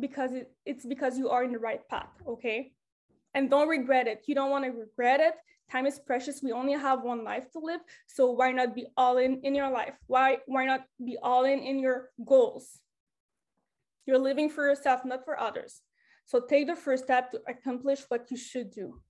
because 0.00 0.32
it, 0.32 0.50
it's 0.64 0.86
because 0.86 1.18
you 1.18 1.28
are 1.28 1.44
in 1.44 1.52
the 1.52 1.58
right 1.58 1.86
path, 1.90 2.14
okay? 2.26 2.72
And 3.34 3.50
don't 3.50 3.68
regret 3.68 4.06
it. 4.06 4.22
You 4.26 4.34
don't 4.34 4.50
want 4.50 4.64
to 4.64 4.70
regret 4.70 5.20
it 5.20 5.34
time 5.70 5.86
is 5.86 5.98
precious. 5.98 6.42
We 6.42 6.52
only 6.52 6.72
have 6.72 7.02
one 7.02 7.24
life 7.24 7.50
to 7.52 7.58
live. 7.58 7.80
So 8.06 8.30
why 8.32 8.52
not 8.52 8.74
be 8.74 8.86
all 8.96 9.18
in 9.18 9.40
in 9.42 9.54
your 9.54 9.70
life? 9.70 9.94
Why 10.06 10.38
why 10.46 10.64
not 10.64 10.84
be 11.04 11.18
all 11.22 11.44
in 11.44 11.60
in 11.60 11.78
your 11.78 12.10
goals? 12.24 12.80
You're 14.06 14.18
living 14.18 14.48
for 14.48 14.66
yourself 14.66 15.04
not 15.04 15.24
for 15.24 15.38
others. 15.38 15.82
So 16.24 16.40
take 16.40 16.66
the 16.66 16.76
first 16.76 17.04
step 17.04 17.30
to 17.32 17.40
accomplish 17.48 18.04
what 18.08 18.30
you 18.30 18.36
should 18.36 18.70
do. 18.70 19.00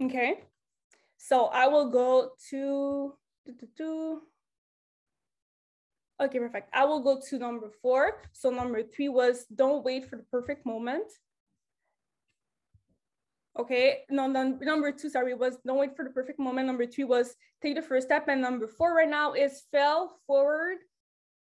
Okay? 0.00 0.44
So 1.16 1.46
i 1.46 1.66
will 1.66 1.90
go 1.90 2.32
to 2.50 3.14
okay 6.20 6.38
perfect. 6.38 6.70
I 6.72 6.84
will 6.84 7.00
go 7.00 7.20
to 7.28 7.38
number 7.38 7.70
four. 7.82 8.22
So 8.32 8.50
number 8.50 8.82
three 8.82 9.08
was 9.08 9.46
don't 9.54 9.84
wait 9.84 10.08
for 10.08 10.16
the 10.16 10.24
perfect 10.30 10.64
moment 10.66 11.12
Okay, 13.58 14.00
no, 14.10 14.26
no, 14.26 14.58
number 14.60 14.92
two, 14.92 15.08
sorry, 15.08 15.34
was 15.34 15.56
don't 15.64 15.78
wait 15.78 15.96
for 15.96 16.04
the 16.04 16.10
perfect 16.10 16.38
moment. 16.38 16.66
Number 16.66 16.86
three 16.86 17.04
was 17.04 17.34
take 17.62 17.74
the 17.74 17.82
first 17.82 18.06
step. 18.06 18.28
And 18.28 18.42
number 18.42 18.66
four 18.66 18.94
right 18.94 19.08
now 19.08 19.32
is 19.32 19.62
fail 19.72 20.10
forward 20.26 20.78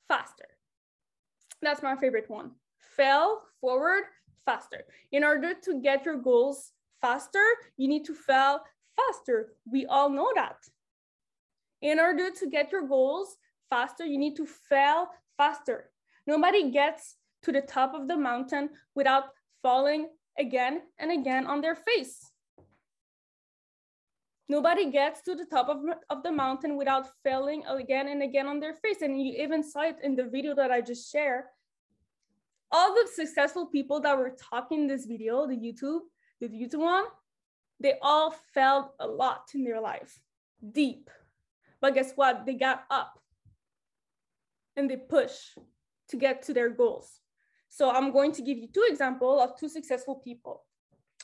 faster. 0.09 0.47
That's 1.61 1.81
my 1.81 1.95
favorite 1.95 2.29
one. 2.29 2.51
Fail 2.97 3.41
forward 3.61 4.03
faster. 4.45 4.83
In 5.11 5.23
order 5.23 5.53
to 5.63 5.81
get 5.81 6.05
your 6.05 6.17
goals 6.17 6.71
faster, 6.99 7.43
you 7.77 7.87
need 7.87 8.03
to 8.05 8.13
fail 8.13 8.59
faster. 8.97 9.53
We 9.71 9.85
all 9.85 10.09
know 10.09 10.31
that. 10.35 10.57
In 11.81 11.99
order 11.99 12.29
to 12.29 12.49
get 12.49 12.71
your 12.71 12.87
goals 12.87 13.37
faster, 13.69 14.05
you 14.05 14.17
need 14.17 14.35
to 14.35 14.45
fail 14.45 15.07
faster. 15.37 15.91
Nobody 16.27 16.71
gets 16.71 17.15
to 17.43 17.51
the 17.51 17.61
top 17.61 17.93
of 17.93 18.07
the 18.07 18.17
mountain 18.17 18.69
without 18.95 19.29
falling 19.63 20.09
again 20.37 20.81
and 20.99 21.11
again 21.11 21.45
on 21.45 21.61
their 21.61 21.75
face. 21.75 22.31
Nobody 24.51 24.91
gets 24.91 25.21
to 25.21 25.33
the 25.33 25.45
top 25.45 25.69
of, 25.69 25.77
of 26.09 26.23
the 26.23 26.31
mountain 26.31 26.75
without 26.75 27.07
failing 27.23 27.63
again 27.67 28.09
and 28.09 28.21
again 28.21 28.47
on 28.47 28.59
their 28.59 28.73
face. 28.73 29.01
And 29.01 29.21
you 29.21 29.41
even 29.41 29.63
saw 29.63 29.83
it 29.83 29.95
in 30.03 30.13
the 30.13 30.25
video 30.25 30.53
that 30.55 30.71
I 30.71 30.81
just 30.81 31.09
shared. 31.09 31.45
All 32.69 32.93
the 32.93 33.07
successful 33.13 33.67
people 33.67 34.01
that 34.01 34.17
were 34.17 34.35
talking 34.51 34.81
in 34.81 34.87
this 34.87 35.05
video, 35.05 35.47
the 35.47 35.55
YouTube, 35.55 36.01
the 36.41 36.49
YouTube 36.49 36.79
one, 36.79 37.05
they 37.79 37.93
all 38.01 38.35
failed 38.53 38.89
a 38.99 39.07
lot 39.07 39.43
in 39.55 39.63
their 39.63 39.79
life, 39.79 40.19
deep. 40.73 41.09
But 41.79 41.95
guess 41.95 42.11
what? 42.15 42.45
They 42.45 42.55
got 42.55 42.83
up 42.89 43.19
and 44.75 44.89
they 44.89 44.97
push 44.97 45.31
to 46.09 46.17
get 46.17 46.43
to 46.43 46.53
their 46.53 46.69
goals. 46.69 47.20
So 47.71 47.89
I'm 47.89 48.11
going 48.11 48.33
to 48.33 48.41
give 48.41 48.57
you 48.57 48.67
two 48.67 48.85
examples 48.87 49.41
of 49.41 49.57
two 49.57 49.69
successful 49.69 50.15
people. 50.15 50.65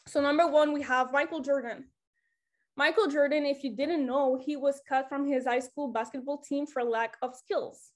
So 0.08 0.22
number 0.22 0.48
one, 0.48 0.72
we 0.72 0.82
have 0.82 1.12
Michael 1.12 1.42
Jordan. 1.42 1.90
Michael 2.78 3.08
Jordan, 3.08 3.46
if 3.46 3.66
you 3.66 3.76
didn't 3.76 4.06
know, 4.06 4.40
he 4.42 4.56
was 4.56 4.82
cut 4.88 5.10
from 5.10 5.28
his 5.28 5.44
high 5.44 5.60
school 5.60 5.90
basketball 5.90 6.38
team 6.38 6.66
for 6.66 6.84
lack 6.84 7.18
of 7.22 7.36
skills. 7.36 7.92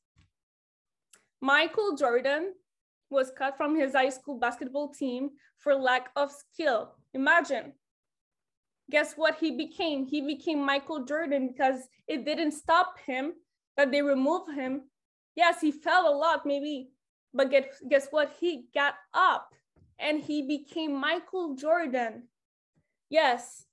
Michael 1.39 1.95
Jordan 1.95 2.51
was 3.09 3.31
cut 3.37 3.55
from 3.55 3.73
his 3.79 3.93
high 3.93 4.09
school 4.09 4.37
basketball 4.37 4.89
team 4.89 5.29
for 5.57 5.73
lack 5.73 6.09
of 6.17 6.29
skill. 6.29 6.95
Imagine. 7.13 7.71
Guess 8.89 9.13
what 9.13 9.37
he 9.39 9.51
became? 9.51 10.05
He 10.05 10.19
became 10.19 10.65
Michael 10.65 11.05
Jordan 11.05 11.47
because 11.47 11.87
it 12.05 12.25
didn't 12.25 12.51
stop 12.51 12.99
him 12.99 13.31
that 13.77 13.91
they 13.91 14.01
removed 14.01 14.51
him. 14.51 14.81
Yes, 15.37 15.61
he 15.61 15.71
fell 15.71 16.13
a 16.13 16.17
lot, 16.17 16.45
maybe 16.45 16.89
but 17.33 17.49
guess, 17.49 17.65
guess 17.89 18.07
what? 18.11 18.33
He 18.39 18.65
got 18.73 18.95
up 19.13 19.53
and 19.99 20.21
he 20.21 20.47
became 20.47 20.99
Michael 20.99 21.55
Jordan. 21.55 22.23
Yes, 23.09 23.65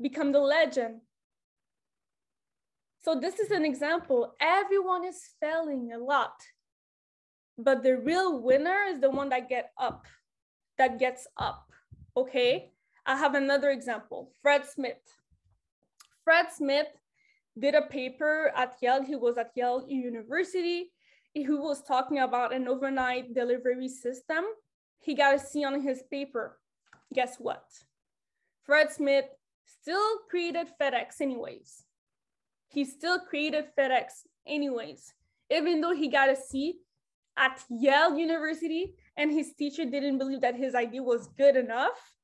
become 0.00 0.32
the 0.32 0.40
legend. 0.40 1.00
So 3.02 3.14
this 3.14 3.38
is 3.38 3.50
an 3.50 3.64
example. 3.64 4.34
Everyone 4.40 5.04
is 5.04 5.22
failing 5.40 5.92
a 5.92 5.98
lot, 5.98 6.34
but 7.56 7.82
the 7.82 7.98
real 7.98 8.42
winner 8.42 8.84
is 8.88 9.00
the 9.00 9.10
one 9.10 9.28
that 9.28 9.48
get 9.48 9.70
up, 9.78 10.06
that 10.78 10.98
gets 10.98 11.26
up. 11.36 11.70
Okay. 12.16 12.72
I 13.06 13.16
have 13.16 13.36
another 13.36 13.70
example. 13.70 14.32
Fred 14.42 14.66
Smith. 14.66 14.98
Fred 16.24 16.46
Smith 16.50 16.88
did 17.56 17.76
a 17.76 17.82
paper 17.82 18.52
at 18.56 18.74
Yale. 18.82 19.04
He 19.04 19.14
was 19.14 19.38
at 19.38 19.52
Yale 19.54 19.86
University 19.88 20.90
who 21.42 21.62
was 21.62 21.82
talking 21.82 22.18
about 22.18 22.54
an 22.54 22.68
overnight 22.68 23.34
delivery 23.34 23.88
system, 23.88 24.44
he 25.00 25.14
got 25.14 25.34
a 25.34 25.38
C 25.38 25.64
on 25.64 25.82
his 25.82 26.02
paper. 26.10 26.58
Guess 27.12 27.36
what? 27.38 27.64
Fred 28.64 28.90
Smith 28.90 29.26
still 29.64 30.18
created 30.28 30.68
FedEx 30.80 31.20
anyways. 31.20 31.84
He 32.68 32.84
still 32.84 33.20
created 33.20 33.66
FedEx 33.78 34.24
anyways, 34.46 35.12
even 35.50 35.80
though 35.80 35.94
he 35.94 36.08
got 36.08 36.30
a 36.30 36.36
C 36.36 36.78
at 37.36 37.62
Yale 37.68 38.16
University 38.16 38.94
and 39.16 39.30
his 39.30 39.54
teacher 39.54 39.84
didn't 39.84 40.18
believe 40.18 40.40
that 40.40 40.56
his 40.56 40.74
idea 40.74 41.02
was 41.02 41.28
good 41.38 41.56
enough, 41.56 42.14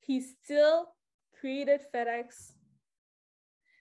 he 0.00 0.20
still 0.20 0.88
created 1.38 1.80
FedEx. 1.94 2.52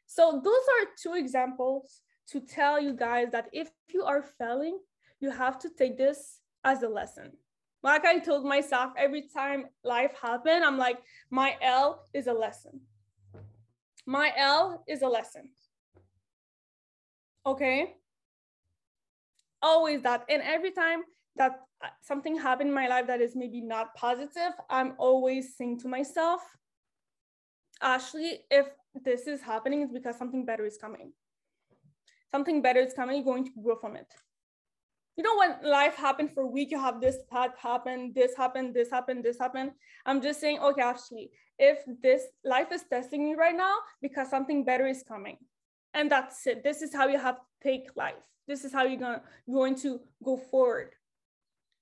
So 0.05 0.41
those 0.43 0.53
are 0.53 0.87
two 1.01 1.15
examples 1.15 2.01
to 2.31 2.39
tell 2.41 2.79
you 2.79 2.93
guys 2.93 3.29
that 3.31 3.49
if 3.53 3.69
you 3.93 4.03
are 4.03 4.21
failing, 4.21 4.79
you 5.19 5.31
have 5.31 5.57
to 5.59 5.69
take 5.69 5.97
this 5.97 6.39
as 6.63 6.83
a 6.83 6.89
lesson. 6.89 7.31
Like 7.83 8.05
I 8.05 8.19
told 8.19 8.45
myself 8.45 8.91
every 8.97 9.23
time 9.33 9.65
life 9.83 10.11
happened, 10.21 10.63
I'm 10.63 10.77
like, 10.77 10.99
my 11.29 11.55
L 11.61 12.05
is 12.13 12.27
a 12.27 12.33
lesson. 12.33 12.81
My 14.05 14.31
L 14.35 14.83
is 14.87 15.01
a 15.01 15.07
lesson. 15.07 15.49
Okay? 17.45 17.95
Always 19.61 20.01
that. 20.01 20.25
And 20.29 20.41
every 20.41 20.71
time 20.71 21.03
that 21.35 21.61
uh, 21.83 21.87
something 22.01 22.37
happened 22.37 22.69
in 22.69 22.75
my 22.75 22.87
life 22.87 23.07
that 23.07 23.21
is 23.21 23.35
maybe 23.35 23.61
not 23.61 23.95
positive, 23.95 24.53
I'm 24.69 24.93
always 24.97 25.55
saying 25.55 25.79
to 25.79 25.87
myself, 25.87 26.41
Ashley, 27.81 28.39
if 28.49 28.67
this 28.95 29.27
is 29.27 29.41
happening, 29.41 29.81
it's 29.81 29.93
because 29.93 30.17
something 30.17 30.45
better 30.45 30.65
is 30.65 30.77
coming. 30.77 31.13
Something 32.31 32.61
better 32.61 32.79
is 32.79 32.93
coming, 32.93 33.17
you're 33.17 33.25
going 33.25 33.45
to 33.45 33.51
grow 33.61 33.75
from 33.75 33.95
it. 33.95 34.07
You 35.15 35.23
know, 35.23 35.37
when 35.37 35.71
life 35.71 35.95
happened 35.95 36.31
for 36.33 36.43
a 36.43 36.47
week, 36.47 36.69
you 36.69 36.79
have 36.79 37.01
this, 37.01 37.17
that 37.31 37.55
happened, 37.57 38.13
this 38.13 38.35
happened, 38.35 38.75
this 38.75 38.91
happened, 38.91 39.23
this 39.23 39.39
happened. 39.39 39.71
I'm 40.05 40.21
just 40.21 40.39
saying, 40.39 40.59
okay, 40.59 40.81
actually, 40.81 41.31
if 41.57 41.79
this 42.03 42.23
life 42.43 42.71
is 42.71 42.83
testing 42.83 43.25
me 43.25 43.33
right 43.33 43.55
now 43.55 43.75
because 44.01 44.29
something 44.29 44.63
better 44.63 44.85
is 44.85 45.03
coming. 45.07 45.37
And 45.93 46.11
that's 46.11 46.45
it. 46.45 46.63
This 46.63 46.83
is 46.83 46.93
how 46.93 47.07
you 47.07 47.17
have 47.17 47.37
to 47.37 47.41
take 47.63 47.87
life. 47.95 48.13
This 48.47 48.63
is 48.63 48.71
how 48.71 48.83
you're 48.83 48.99
gonna, 48.99 49.23
going 49.51 49.75
to 49.77 49.99
go 50.23 50.37
forward. 50.37 50.91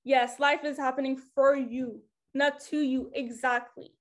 Yes, 0.06 0.40
life 0.40 0.64
is 0.64 0.78
happening 0.78 1.18
for 1.18 1.56
you, 1.56 2.02
not 2.34 2.62
to 2.70 2.78
you 2.78 3.12
exactly 3.14 3.92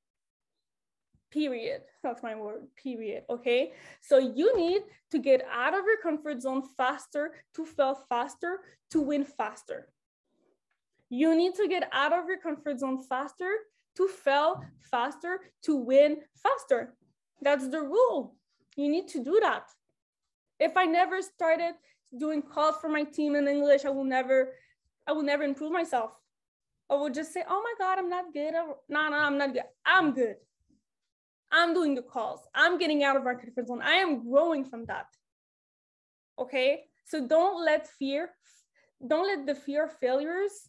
period. 1.34 1.82
That's 2.04 2.22
my 2.22 2.36
word, 2.36 2.62
period. 2.80 3.24
Okay. 3.28 3.72
So 4.00 4.18
you 4.18 4.56
need 4.56 4.82
to 5.10 5.18
get 5.18 5.42
out 5.52 5.74
of 5.74 5.84
your 5.84 5.98
comfort 6.00 6.40
zone 6.40 6.62
faster, 6.76 7.32
to 7.56 7.66
fail 7.66 7.96
faster, 8.08 8.60
to 8.92 9.00
win 9.00 9.24
faster. 9.24 9.88
You 11.10 11.36
need 11.36 11.54
to 11.56 11.66
get 11.68 11.88
out 11.92 12.12
of 12.12 12.26
your 12.28 12.38
comfort 12.38 12.78
zone 12.78 13.02
faster, 13.02 13.50
to 13.96 14.08
fail 14.08 14.64
faster, 14.90 15.40
to 15.64 15.76
win 15.76 16.18
faster. 16.42 16.94
That's 17.42 17.68
the 17.68 17.82
rule. 17.82 18.36
You 18.76 18.88
need 18.88 19.08
to 19.08 19.22
do 19.22 19.38
that. 19.42 19.64
If 20.58 20.76
I 20.76 20.84
never 20.84 21.20
started 21.20 21.74
doing 22.16 22.42
calls 22.42 22.76
for 22.80 22.88
my 22.88 23.02
team 23.02 23.34
in 23.34 23.48
English, 23.48 23.84
I 23.84 23.90
will 23.90 24.04
never, 24.04 24.54
I 25.06 25.12
will 25.12 25.22
never 25.22 25.42
improve 25.42 25.72
myself. 25.72 26.12
I 26.88 26.94
will 26.94 27.10
just 27.10 27.32
say, 27.32 27.42
oh 27.48 27.62
my 27.62 27.74
God, 27.78 27.98
I'm 27.98 28.08
not 28.08 28.32
good. 28.32 28.52
No, 28.52 29.08
no, 29.08 29.16
I'm 29.16 29.38
not 29.38 29.52
good. 29.52 29.62
I'm 29.84 30.12
good. 30.12 30.36
I'm 31.54 31.72
doing 31.72 31.94
the 31.94 32.02
calls. 32.02 32.40
I'm 32.52 32.78
getting 32.78 33.04
out 33.04 33.16
of 33.16 33.24
our 33.26 33.36
comfort 33.38 33.68
zone. 33.68 33.80
I 33.80 33.94
am 33.94 34.28
growing 34.28 34.64
from 34.64 34.86
that. 34.86 35.06
Okay. 36.36 36.82
So 37.06 37.26
don't 37.26 37.64
let 37.64 37.86
fear, 37.86 38.30
don't 39.06 39.28
let 39.28 39.46
the 39.46 39.54
fear 39.54 39.84
of 39.84 39.92
failures 39.98 40.68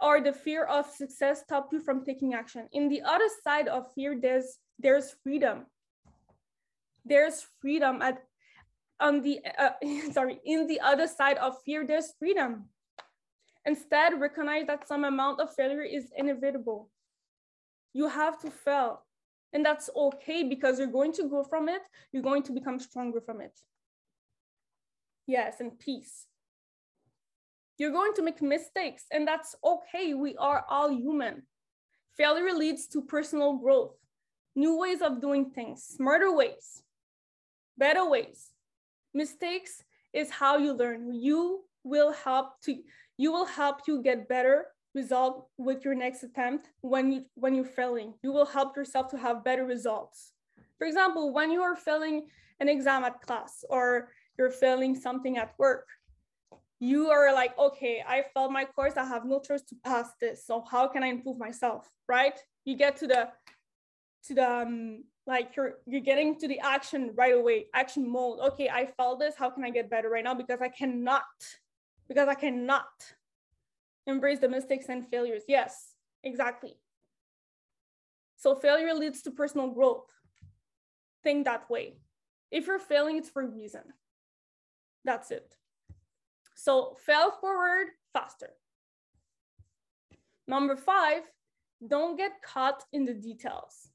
or 0.00 0.20
the 0.20 0.32
fear 0.32 0.64
of 0.64 0.86
success 0.86 1.42
stop 1.42 1.68
you 1.72 1.80
from 1.80 2.04
taking 2.04 2.34
action. 2.34 2.68
In 2.72 2.88
the 2.88 3.02
other 3.02 3.28
side 3.44 3.68
of 3.68 3.86
fear, 3.94 4.18
there's 4.20 4.58
there's 4.80 5.14
freedom. 5.22 5.66
There's 7.04 7.46
freedom 7.60 8.02
at 8.02 8.18
on 9.00 9.22
the 9.22 9.40
uh, 9.58 9.70
sorry 10.12 10.40
in 10.44 10.66
the 10.66 10.80
other 10.80 11.06
side 11.06 11.38
of 11.38 11.54
fear. 11.64 11.86
There's 11.86 12.12
freedom. 12.18 12.68
Instead, 13.64 14.18
recognize 14.18 14.66
that 14.66 14.88
some 14.88 15.04
amount 15.04 15.40
of 15.40 15.54
failure 15.54 15.82
is 15.82 16.10
inevitable. 16.16 16.90
You 17.92 18.08
have 18.08 18.40
to 18.40 18.50
fail. 18.50 19.02
And 19.52 19.64
that's 19.64 19.88
okay 19.96 20.42
because 20.42 20.78
you're 20.78 20.88
going 20.88 21.12
to 21.14 21.28
grow 21.28 21.42
from 21.42 21.68
it. 21.68 21.82
You're 22.12 22.22
going 22.22 22.42
to 22.44 22.52
become 22.52 22.78
stronger 22.78 23.20
from 23.20 23.40
it. 23.40 23.58
Yes, 25.26 25.60
and 25.60 25.78
peace. 25.78 26.26
You're 27.78 27.92
going 27.92 28.12
to 28.14 28.22
make 28.22 28.42
mistakes, 28.42 29.04
and 29.12 29.26
that's 29.26 29.54
okay. 29.62 30.12
We 30.14 30.34
are 30.36 30.64
all 30.68 30.90
human. 30.90 31.42
Failure 32.16 32.52
leads 32.52 32.88
to 32.88 33.02
personal 33.02 33.56
growth, 33.56 33.94
new 34.56 34.76
ways 34.78 35.00
of 35.00 35.20
doing 35.20 35.50
things, 35.50 35.84
smarter 35.84 36.34
ways, 36.34 36.82
better 37.76 38.08
ways. 38.08 38.50
Mistakes 39.14 39.84
is 40.12 40.30
how 40.30 40.56
you 40.56 40.72
learn. 40.72 41.14
You 41.14 41.64
will 41.84 42.12
help 42.12 42.60
to 42.62 42.76
you 43.16 43.32
will 43.32 43.46
help 43.46 43.86
you 43.86 44.02
get 44.02 44.28
better 44.28 44.66
result 45.00 45.34
with 45.66 45.84
your 45.84 45.96
next 46.04 46.20
attempt 46.28 46.64
when 46.92 47.04
you 47.12 47.20
when 47.42 47.52
you're 47.54 47.76
failing. 47.80 48.10
You 48.24 48.30
will 48.36 48.50
help 48.56 48.76
yourself 48.78 49.06
to 49.12 49.18
have 49.24 49.46
better 49.48 49.64
results. 49.76 50.18
For 50.78 50.86
example 50.90 51.24
when 51.38 51.48
you 51.54 51.62
are 51.68 51.76
failing 51.88 52.16
an 52.60 52.68
exam 52.68 53.04
at 53.08 53.20
class 53.26 53.52
or 53.74 53.84
you're 54.36 54.56
failing 54.64 54.92
something 55.06 55.34
at 55.42 55.50
work 55.58 55.86
you 56.80 57.10
are 57.10 57.32
like 57.34 57.58
okay 57.58 58.04
i 58.06 58.24
failed 58.34 58.52
my 58.52 58.64
course. 58.64 58.96
I 58.96 59.04
have 59.04 59.24
no 59.24 59.40
choice 59.40 59.62
to 59.62 59.76
pass 59.84 60.08
this. 60.20 60.46
So 60.46 60.64
how 60.70 60.86
can 60.88 61.02
i 61.02 61.08
improve 61.08 61.38
myself? 61.38 61.90
Right? 62.08 62.38
You 62.64 62.76
get 62.76 62.96
to 62.98 63.06
the 63.06 63.28
to 64.26 64.34
the 64.34 64.50
um, 64.50 65.04
like 65.26 65.56
you're 65.56 65.74
you're 65.86 66.00
getting 66.10 66.38
to 66.40 66.48
the 66.48 66.60
action 66.60 67.12
right 67.16 67.34
away 67.34 67.66
action 67.74 68.04
mode. 68.08 68.38
Okay 68.48 68.68
i 68.68 68.86
failed 68.96 69.20
this. 69.20 69.34
How 69.36 69.50
can 69.50 69.64
i 69.64 69.70
get 69.70 69.90
better 69.90 70.08
right 70.08 70.24
now? 70.24 70.34
Because 70.34 70.60
i 70.60 70.68
cannot 70.68 71.24
because 72.08 72.28
i 72.28 72.34
cannot 72.34 72.90
embrace 74.08 74.38
the 74.40 74.48
mistakes 74.48 74.86
and 74.88 75.06
failures. 75.06 75.42
Yes, 75.46 75.94
exactly. 76.24 76.76
So 78.36 78.54
failure 78.54 78.94
leads 78.94 79.22
to 79.22 79.30
personal 79.30 79.68
growth. 79.68 80.06
Think 81.22 81.44
that 81.44 81.68
way. 81.70 81.98
If 82.50 82.66
you're 82.66 82.78
failing, 82.78 83.18
it's 83.18 83.28
for 83.28 83.42
a 83.42 83.46
reason. 83.46 83.82
That's 85.04 85.30
it. 85.30 85.54
So 86.54 86.96
fail 87.04 87.30
forward 87.30 87.88
faster. 88.12 88.50
Number 90.46 90.76
five, 90.76 91.22
don't 91.86 92.16
get 92.16 92.42
caught 92.42 92.84
in 92.92 93.04
the 93.04 93.14
details. 93.14 93.90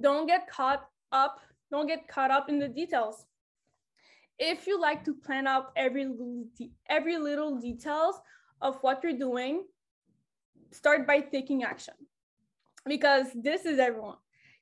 Don't 0.00 0.26
get 0.26 0.48
caught 0.48 0.88
up, 1.12 1.40
don't 1.70 1.86
get 1.86 2.08
caught 2.08 2.30
up 2.30 2.48
in 2.48 2.58
the 2.58 2.68
details 2.68 3.26
if 4.38 4.66
you 4.66 4.80
like 4.80 5.04
to 5.04 5.14
plan 5.14 5.46
out 5.46 5.72
every 5.76 6.06
little 6.06 6.44
every 6.88 7.18
little 7.18 7.58
details 7.60 8.16
of 8.60 8.78
what 8.82 9.02
you're 9.02 9.18
doing, 9.18 9.64
start 10.70 11.06
by 11.06 11.20
taking 11.20 11.64
action. 11.64 11.94
Because 12.86 13.26
this 13.34 13.66
is 13.66 13.78
everyone. 13.78 14.16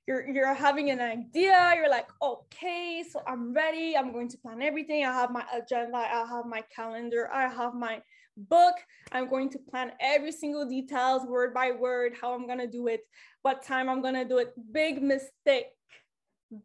You're, 0.06 0.28
you're 0.28 0.54
having 0.54 0.90
an 0.90 1.00
idea, 1.00 1.72
you're 1.74 1.90
like, 1.90 2.06
okay, 2.22 3.04
so 3.10 3.22
I'm 3.26 3.52
ready. 3.52 3.96
I'm 3.96 4.12
going 4.12 4.28
to 4.28 4.38
plan 4.38 4.62
everything. 4.62 5.04
I 5.04 5.12
have 5.12 5.32
my 5.32 5.44
agenda, 5.52 5.96
I 5.96 6.24
have 6.28 6.46
my 6.46 6.62
calendar, 6.74 7.28
I 7.32 7.48
have 7.48 7.74
my 7.74 8.00
book. 8.36 8.74
I'm 9.10 9.28
going 9.28 9.50
to 9.50 9.58
plan 9.58 9.92
every 10.00 10.30
single 10.30 10.68
details, 10.68 11.26
word 11.26 11.52
by 11.52 11.72
word, 11.72 12.14
how 12.20 12.34
I'm 12.34 12.46
gonna 12.46 12.68
do 12.68 12.86
it, 12.86 13.00
what 13.42 13.64
time 13.64 13.88
I'm 13.88 14.00
gonna 14.00 14.24
do 14.24 14.38
it. 14.38 14.52
Big 14.72 15.02
mistake. 15.02 15.66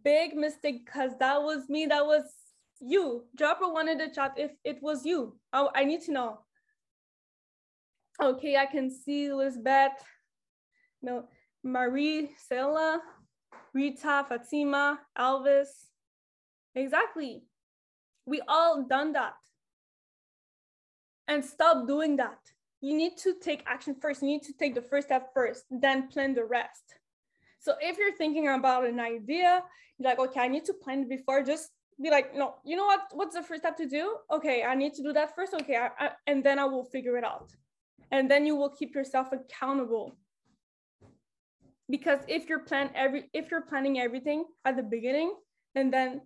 Big 0.03 0.35
mistake, 0.35 0.85
because 0.85 1.11
that 1.19 1.41
was 1.41 1.67
me. 1.67 1.87
That 1.87 2.05
was 2.05 2.23
you. 2.81 3.25
Drop 3.35 3.59
a 3.63 3.69
one 3.69 3.89
in 3.89 3.97
the 3.97 4.09
chat 4.09 4.33
if 4.37 4.51
it 4.63 4.81
was 4.81 5.05
you. 5.05 5.37
Oh 5.53 5.69
i 5.75 5.83
need 5.83 6.01
to 6.03 6.11
know. 6.11 6.39
Okay 8.21 8.55
i 8.57 8.65
can 8.65 8.89
see 8.89 9.31
lisbeth 9.31 10.03
no 11.01 11.25
marie 11.63 12.31
Sela, 12.49 12.99
rita 13.73 14.25
fatima 14.27 14.99
elvis 15.17 15.69
exactly. 16.75 17.43
We 18.25 18.41
all 18.47 18.83
done 18.83 19.13
that. 19.13 19.33
And 21.27 21.43
stop 21.43 21.87
doing 21.87 22.17
that. 22.17 22.37
You 22.81 22.95
need 22.95 23.17
to 23.19 23.33
take 23.41 23.63
action 23.65 23.95
first. 23.99 24.21
You 24.21 24.27
need 24.27 24.43
to 24.43 24.53
take 24.53 24.75
the 24.75 24.81
first 24.81 25.07
step 25.07 25.29
first 25.33 25.63
then 25.69 26.07
plan 26.07 26.33
the 26.33 26.45
rest. 26.45 26.83
So 27.59 27.75
if 27.79 27.97
you're 27.97 28.15
thinking 28.15 28.47
about 28.47 28.85
an 28.85 28.99
idea 28.99 29.63
like 29.99 30.19
okay 30.19 30.41
i 30.41 30.47
need 30.47 30.65
to 30.65 30.73
plan 30.73 31.01
it 31.01 31.09
before 31.09 31.43
just 31.43 31.69
be 32.01 32.09
like, 32.09 32.35
no, 32.35 32.55
you 32.63 32.75
know 32.75 32.85
what? 32.85 33.01
What's 33.13 33.35
the 33.35 33.43
first 33.43 33.61
step 33.61 33.77
to 33.77 33.87
do? 33.87 34.17
Okay, 34.31 34.63
I 34.63 34.75
need 34.75 34.93
to 34.95 35.03
do 35.03 35.13
that 35.13 35.35
first. 35.35 35.53
Okay, 35.53 35.75
I, 35.75 35.89
I, 35.99 36.11
and 36.27 36.43
then 36.43 36.59
I 36.59 36.65
will 36.65 36.83
figure 36.83 37.17
it 37.17 37.23
out. 37.23 37.51
And 38.11 38.29
then 38.29 38.45
you 38.45 38.55
will 38.55 38.69
keep 38.69 38.93
yourself 38.93 39.27
accountable. 39.31 40.17
Because 41.89 42.19
if 42.27 42.47
you're 42.47 42.59
plan 42.59 42.89
every 42.95 43.29
if 43.33 43.51
you're 43.51 43.61
planning 43.61 43.99
everything 43.99 44.45
at 44.63 44.77
the 44.77 44.83
beginning 44.83 45.35
and 45.75 45.91
then 45.91 46.21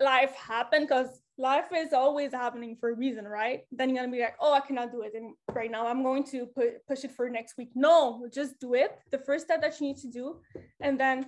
life 0.00 0.34
happen 0.34 0.82
because 0.82 1.20
life 1.38 1.66
is 1.74 1.92
always 1.92 2.32
happening 2.32 2.76
for 2.78 2.90
a 2.90 2.94
reason, 2.94 3.24
right? 3.24 3.62
Then 3.70 3.90
you're 3.90 4.02
gonna 4.02 4.12
be 4.12 4.20
like, 4.20 4.36
oh, 4.40 4.52
I 4.52 4.60
cannot 4.60 4.90
do 4.90 5.02
it 5.02 5.12
and 5.14 5.34
right 5.52 5.70
now. 5.70 5.86
I'm 5.86 6.02
going 6.02 6.24
to 6.24 6.46
put, 6.46 6.86
push 6.86 7.04
it 7.04 7.12
for 7.12 7.28
next 7.28 7.56
week. 7.56 7.70
No, 7.74 8.26
just 8.32 8.58
do 8.58 8.74
it. 8.74 8.98
The 9.12 9.18
first 9.18 9.44
step 9.44 9.60
that 9.62 9.80
you 9.80 9.88
need 9.88 9.98
to 9.98 10.08
do, 10.08 10.40
and 10.80 10.98
then 10.98 11.26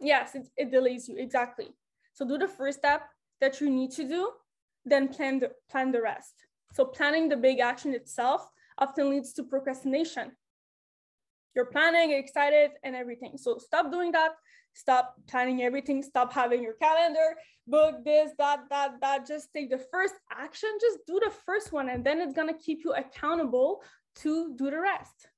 yes, 0.00 0.34
it, 0.34 0.48
it 0.56 0.70
delays 0.70 1.08
you 1.08 1.16
exactly. 1.18 1.68
So 2.18 2.26
do 2.26 2.36
the 2.36 2.48
first 2.48 2.80
step 2.80 3.02
that 3.40 3.60
you 3.60 3.70
need 3.70 3.92
to 3.92 4.02
do, 4.02 4.32
then 4.84 5.06
plan 5.06 5.38
the, 5.38 5.52
plan 5.70 5.92
the 5.92 6.02
rest. 6.02 6.34
So 6.72 6.84
planning 6.84 7.28
the 7.28 7.36
big 7.36 7.60
action 7.60 7.94
itself 7.94 8.50
often 8.76 9.08
leads 9.08 9.32
to 9.34 9.44
procrastination. 9.44 10.32
You're 11.54 11.66
planning, 11.66 12.10
excited, 12.10 12.72
and 12.82 12.96
everything. 12.96 13.38
So 13.38 13.58
stop 13.58 13.92
doing 13.92 14.10
that. 14.12 14.32
Stop 14.72 15.14
planning 15.28 15.62
everything. 15.62 16.02
Stop 16.02 16.32
having 16.32 16.60
your 16.60 16.74
calendar, 16.74 17.36
book 17.68 18.04
this, 18.04 18.32
that, 18.36 18.64
that, 18.68 19.00
that. 19.00 19.24
Just 19.24 19.50
take 19.54 19.70
the 19.70 19.78
first 19.78 20.14
action. 20.28 20.70
Just 20.80 20.98
do 21.06 21.20
the 21.24 21.30
first 21.46 21.72
one, 21.72 21.88
and 21.88 22.04
then 22.04 22.20
it's 22.20 22.34
gonna 22.34 22.58
keep 22.58 22.80
you 22.84 22.94
accountable 22.94 23.80
to 24.16 24.56
do 24.56 24.72
the 24.72 24.80
rest. 24.80 25.28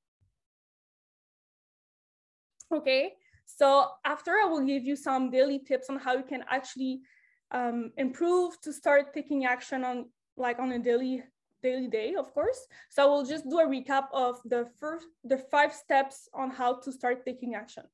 Okay, 2.73 3.13
so 3.61 3.91
after 4.07 4.31
I 4.43 4.47
will 4.47 4.65
give 4.65 4.85
you 4.85 4.97
some 4.97 5.31
daily 5.31 5.59
tips 5.59 5.91
on 5.91 5.99
how 5.99 6.15
you 6.17 6.23
can 6.23 6.43
actually 6.49 7.03
um, 7.51 7.93
improve 7.99 8.59
to 8.63 8.73
start 8.73 9.13
taking 9.13 9.45
action 9.45 9.85
on 9.85 10.07
like 10.39 10.59
on 10.59 10.73
a 10.73 10.79
daily 10.79 11.25
daily 11.63 11.89
day, 11.89 12.15
of 12.15 12.33
course. 12.33 12.61
So 12.89 13.03
I 13.03 13.07
will 13.11 13.27
just 13.27 13.45
do 13.51 13.59
a 13.59 13.67
recap 13.67 14.07
of 14.15 14.41
the 14.47 14.65
first 14.81 15.09
the 15.25 15.37
five 15.37 15.75
steps 15.75 16.27
on 16.33 16.49
how 16.49 16.81
to 16.85 16.91
start 16.91 17.23
taking 17.27 17.55
action. 17.55 17.85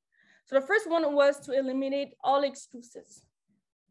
So 0.45 0.55
the 0.55 0.65
first 0.65 0.89
one 0.89 1.05
was 1.17 1.41
to 1.47 1.59
eliminate 1.59 2.15
all 2.23 2.45
excuses. 2.45 3.23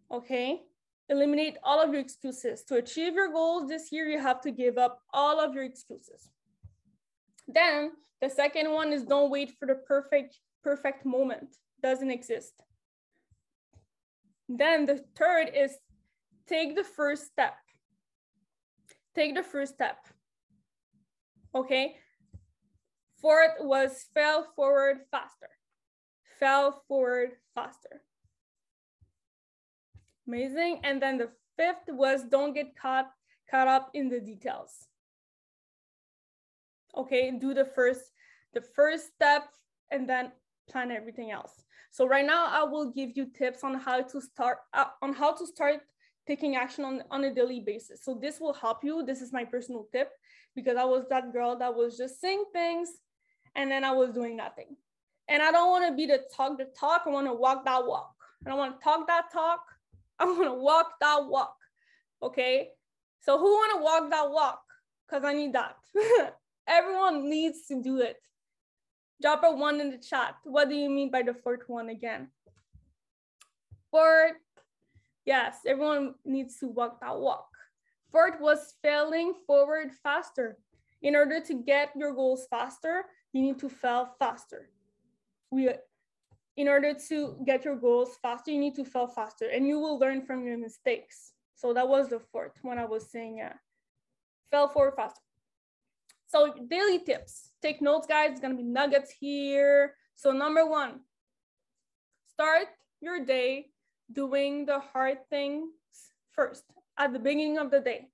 Okay, 0.10 0.62
eliminate 1.10 1.58
all 1.62 1.84
of 1.84 1.92
your 1.92 2.00
excuses. 2.00 2.64
To 2.70 2.76
achieve 2.76 3.16
your 3.16 3.34
goals 3.34 3.68
this 3.68 3.92
year, 3.92 4.08
you 4.08 4.20
have 4.20 4.40
to 4.48 4.52
give 4.52 4.78
up 4.78 5.02
all 5.14 5.42
of 5.42 5.54
your 5.54 5.66
excuses. 5.66 6.30
Then 7.50 7.92
the 8.22 8.30
second 8.30 8.72
one 8.72 8.94
is 8.94 9.04
don't 9.04 9.30
wait 9.30 9.52
for 9.60 9.66
the 9.66 9.76
perfect 9.76 10.40
perfect 10.64 11.06
moment. 11.06 11.58
Doesn't 11.86 12.10
exist. 12.10 12.64
Then 14.50 14.88
the 14.88 15.06
third 15.16 15.52
is 15.56 15.78
take 16.48 16.76
the 16.76 16.84
first 16.84 17.28
step. 17.28 17.54
Take 19.14 19.36
the 19.36 19.44
first 19.44 19.76
step. 19.76 19.98
Okay. 21.54 21.98
Fourth 23.22 23.58
was 23.60 24.04
fail 24.16 24.48
forward 24.56 25.02
faster. 25.12 25.50
Fail 26.40 26.82
forward 26.88 27.34
faster. 27.54 28.02
Amazing. 30.28 30.80
And 30.84 31.00
then 31.00 31.20
the 31.20 31.30
fifth 31.56 31.86
was 31.90 32.24
don't 32.24 32.56
get 32.56 32.76
caught 32.76 33.12
caught 33.52 33.68
up 33.68 33.92
in 33.94 34.10
the 34.10 34.20
details. 34.20 34.88
Okay, 36.98 37.30
do 37.40 37.54
the 37.54 37.66
first 37.66 38.02
the 38.56 38.62
first 38.76 39.14
step 39.14 39.44
and 39.92 40.10
then 40.10 40.32
plan 40.68 40.90
everything 40.90 41.30
else. 41.30 41.65
So 41.96 42.06
right 42.06 42.26
now 42.26 42.48
I 42.48 42.64
will 42.64 42.92
give 42.92 43.12
you 43.16 43.28
tips 43.28 43.64
on 43.64 43.76
how 43.76 44.02
to 44.02 44.20
start 44.20 44.58
uh, 44.74 44.88
on 45.02 45.14
how 45.14 45.34
to 45.34 45.48
start 45.48 45.80
taking 46.28 46.58
action 46.58 46.84
on, 46.84 47.04
on 47.10 47.24
a 47.24 47.34
daily 47.34 47.62
basis. 47.62 48.04
So 48.04 48.20
this 48.22 48.42
will 48.42 48.52
help 48.52 48.84
you. 48.84 49.06
This 49.06 49.22
is 49.22 49.32
my 49.32 49.46
personal 49.46 49.88
tip 49.94 50.12
because 50.58 50.76
I 50.76 50.84
was 50.84 51.06
that 51.10 51.32
girl 51.32 51.58
that 51.58 51.74
was 51.74 51.96
just 51.96 52.20
saying 52.20 52.44
things 52.52 52.90
and 53.56 53.72
then 53.72 53.86
I 53.86 53.94
was 53.94 54.12
doing 54.12 54.36
nothing. 54.36 54.76
And 55.30 55.42
I 55.42 55.52
don't 55.52 55.70
want 55.70 55.88
to 55.88 55.96
be 55.96 56.06
the 56.06 56.20
talk 56.36 56.58
the 56.58 56.68
talk. 56.78 57.04
I 57.06 57.12
want 57.12 57.28
to 57.28 57.34
walk 57.34 57.64
that 57.64 57.88
walk. 57.88 58.14
I 58.46 58.50
don't 58.50 58.60
want 58.60 58.78
to 58.78 58.84
talk 58.84 59.08
that 59.08 59.32
talk. 59.32 59.62
I 60.20 60.26
want 60.26 60.44
to 60.44 60.54
walk 60.54 60.96
that 61.00 61.26
walk. 61.26 61.56
Okay. 62.22 62.72
So 63.22 63.38
who 63.38 63.46
want 63.46 63.78
to 63.78 63.82
walk 63.82 64.12
that 64.12 64.30
walk? 64.30 64.62
Because 65.08 65.24
I 65.24 65.32
need 65.32 65.54
that. 65.54 65.78
Everyone 66.68 67.30
needs 67.30 67.68
to 67.68 67.82
do 67.82 68.02
it. 68.02 68.18
Drop 69.22 69.44
a 69.44 69.52
one 69.52 69.80
in 69.80 69.92
the 69.92 69.98
chat. 69.98 70.36
What 70.44 70.70
do 70.70 70.76
you 70.76 70.90
mean 70.90 71.10
by 71.10 71.22
the 71.22 71.34
fourth 71.34 71.68
one 71.68 71.90
again? 71.90 72.30
Fourth, 73.92 74.34
yes, 75.26 75.60
everyone 75.66 76.16
needs 76.26 76.58
to 76.60 76.68
walk 76.68 77.00
that 77.02 77.18
walk. 77.18 77.48
Fourth 78.12 78.40
was 78.40 78.76
failing 78.82 79.34
forward 79.48 79.92
faster. 80.04 80.58
In 81.02 81.16
order 81.16 81.40
to 81.42 81.54
get 81.54 81.92
your 81.96 82.14
goals 82.14 82.48
faster, 82.50 83.06
you 83.32 83.42
need 83.42 83.60
to 83.60 83.70
fail 83.70 84.10
faster. 84.20 84.70
We, 85.52 85.70
in 86.58 86.68
order 86.68 86.94
to 87.10 87.38
get 87.46 87.66
your 87.66 87.76
goals 87.76 88.18
faster, 88.22 88.52
you 88.52 88.60
need 88.60 88.76
to 88.76 88.86
fail 88.86 89.08
faster 89.08 89.48
and 89.48 89.68
you 89.68 89.80
will 89.80 90.00
learn 90.00 90.26
from 90.26 90.46
your 90.46 90.58
mistakes. 90.58 91.34
So 91.56 91.74
that 91.74 91.88
was 91.88 92.10
the 92.10 92.20
fourth 92.20 92.54
when 92.62 92.80
I 92.80 92.86
was 92.86 93.10
saying, 93.10 93.38
yeah, 93.38 93.54
fail 94.52 94.68
forward 94.68 94.96
faster. 94.96 95.22
So 96.28 96.54
daily 96.70 97.00
tips, 97.00 97.52
take 97.66 97.82
notes 97.82 98.06
guys, 98.06 98.32
it's 98.32 98.40
gonna 98.40 98.56
be 98.56 98.64
nuggets 98.64 99.12
here. 99.20 99.96
So 100.16 100.32
number 100.32 100.66
one, 100.66 101.02
start 102.28 102.68
your 103.02 103.26
day 103.26 103.68
doing 104.12 104.66
the 104.66 104.80
hard 104.80 105.18
things 105.30 105.70
first 106.32 106.64
at 106.98 107.12
the 107.12 107.20
beginning 107.20 107.58
of 107.58 107.72
the 107.72 107.80
day. 107.80 108.08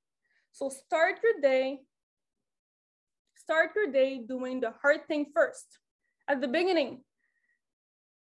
So 0.53 0.69
start 0.69 1.19
your 1.23 1.41
day, 1.41 1.81
start 3.35 3.71
your 3.75 3.91
day 3.91 4.19
doing 4.25 4.61
the 4.61 4.71
hard 4.81 5.07
thing 5.07 5.25
first 5.33 5.65
at 6.29 6.39
the 6.39 6.47
beginning 6.47 7.03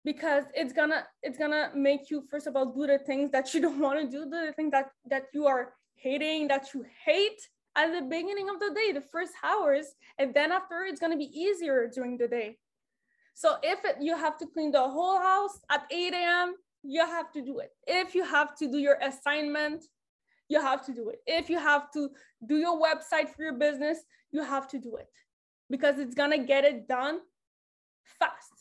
because 0.06 0.45
it's 0.54 0.74
gonna 0.74 1.06
it's 1.21 1.38
gonna 1.38 1.71
make 1.76 2.10
you 2.10 2.24
first 2.32 2.47
of 2.47 2.56
all 2.56 2.67
do 2.67 2.88
the 2.88 3.00
things 3.00 3.32
that 3.32 3.54
you 3.54 3.62
don't 3.65 3.80
want 3.80 4.00
to 4.00 4.08
do 4.10 4.30
the 4.30 4.54
things 4.56 4.71
that 4.71 4.89
that 5.06 5.26
you 5.34 5.45
are 5.45 5.74
hating 5.95 6.47
that 6.47 6.74
you 6.74 6.86
hate 7.06 7.41
at 7.76 7.94
the 7.94 8.02
beginning 8.02 8.50
of 8.50 8.60
the 8.60 8.72
day, 8.74 8.92
the 8.92 9.02
first 9.02 9.34
hours, 9.44 9.96
and 10.18 10.34
then 10.34 10.52
after 10.52 10.84
it's 10.84 11.00
gonna 11.00 11.18
be 11.18 11.32
easier 11.38 11.90
during 11.94 12.18
the 12.18 12.28
day. 12.28 12.58
So 13.34 13.56
if 13.64 13.86
it, 13.86 13.98
you 14.02 14.16
have 14.18 14.38
to 14.40 14.46
clean 14.48 14.72
the 14.72 14.88
whole 14.88 15.20
house 15.20 15.60
at 15.70 15.86
8 15.90 16.14
a.m., 16.14 16.56
you 16.84 17.06
have 17.06 17.32
to 17.32 17.42
do 17.42 17.60
it. 17.60 17.72
If 17.88 18.16
you 18.16 18.24
have 18.24 18.56
to 18.58 18.70
do 18.70 18.78
your 18.78 18.98
assignment, 19.02 19.84
you 20.50 20.60
have 20.60 20.86
to 20.86 20.94
do 20.94 21.10
it. 21.10 21.20
If 21.26 21.50
you 21.50 21.60
have 21.60 21.92
to 21.92 22.10
do 22.46 22.58
your 22.58 22.80
website 22.82 23.30
for 23.30 23.44
your 23.44 23.54
business, 23.54 24.00
you 24.32 24.44
have 24.44 24.68
to 24.70 24.80
do 24.80 24.98
it 24.98 25.10
because 25.70 26.00
it's 26.00 26.16
gonna 26.16 26.38
get 26.38 26.66
it 26.66 26.88
done 26.88 27.20
fast. 28.04 28.52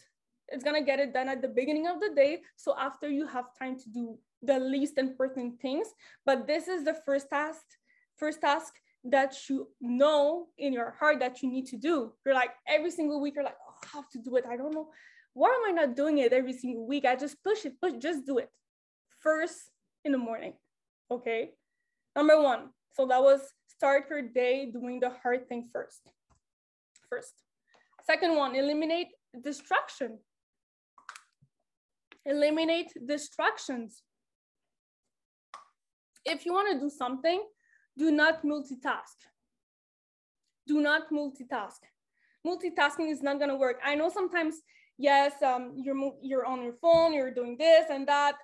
It's 0.48 0.62
gonna 0.62 0.82
get 0.82 1.00
it 1.00 1.12
done 1.12 1.28
at 1.28 1.42
the 1.42 1.48
beginning 1.48 1.86
of 1.88 2.00
the 2.00 2.10
day. 2.14 2.42
So 2.56 2.76
after 2.78 3.08
you 3.08 3.26
have 3.26 3.46
time 3.58 3.78
to 3.80 3.88
do 3.90 4.18
the 4.42 4.58
least 4.58 4.98
important 4.98 5.60
things, 5.60 5.88
but 6.24 6.46
this 6.46 6.68
is 6.68 6.84
the 6.84 6.94
first 6.94 7.28
task, 7.28 7.64
first 8.16 8.40
task 8.40 8.74
that 9.04 9.34
you 9.48 9.68
know 9.80 10.46
in 10.58 10.72
your 10.72 10.94
heart 10.98 11.20
that 11.20 11.42
you 11.42 11.50
need 11.50 11.66
to 11.66 11.76
do. 11.76 12.12
You're 12.24 12.34
like 12.34 12.50
every 12.68 12.90
single 12.90 13.20
week, 13.20 13.34
you're 13.34 13.44
like, 13.44 13.56
oh, 13.66 13.74
I 13.82 13.96
have 13.96 14.08
to 14.10 14.18
do 14.18 14.36
it. 14.36 14.44
I 14.48 14.56
don't 14.56 14.74
know. 14.74 14.88
Why 15.32 15.48
am 15.48 15.70
I 15.70 15.72
not 15.72 15.96
doing 15.96 16.18
it 16.18 16.32
every 16.32 16.52
single 16.52 16.86
week? 16.86 17.04
I 17.04 17.16
just 17.16 17.42
push 17.42 17.64
it, 17.64 17.80
push, 17.80 17.94
just 17.98 18.26
do 18.26 18.38
it 18.38 18.50
first 19.20 19.70
in 20.04 20.12
the 20.12 20.18
morning. 20.18 20.54
Okay. 21.10 21.50
Number 22.14 22.40
one. 22.40 22.70
So 22.92 23.06
that 23.06 23.22
was 23.22 23.40
start 23.68 24.04
your 24.10 24.22
day 24.22 24.70
doing 24.70 25.00
the 25.00 25.10
hard 25.22 25.48
thing 25.48 25.68
first. 25.72 26.00
First. 27.08 27.32
Second 28.04 28.36
one, 28.36 28.54
eliminate 28.54 29.08
distraction. 29.42 30.18
Eliminate 32.26 32.92
distractions. 33.06 34.02
If 36.24 36.44
you 36.44 36.52
want 36.52 36.72
to 36.72 36.80
do 36.80 36.90
something, 36.90 37.42
do 38.00 38.10
not 38.10 38.42
multitask. 38.42 39.18
Do 40.66 40.80
not 40.80 41.02
multitask. 41.12 41.80
Multitasking 42.46 43.12
is 43.12 43.22
not 43.22 43.36
going 43.38 43.50
to 43.50 43.56
work. 43.56 43.76
I 43.84 43.94
know 43.94 44.08
sometimes, 44.08 44.54
yes, 44.96 45.34
um, 45.42 45.74
you're, 45.76 46.12
you're 46.22 46.46
on 46.46 46.62
your 46.62 46.76
phone, 46.80 47.12
you're 47.12 47.34
doing 47.40 47.56
this 47.58 47.84
and 47.90 48.08
that, 48.08 48.36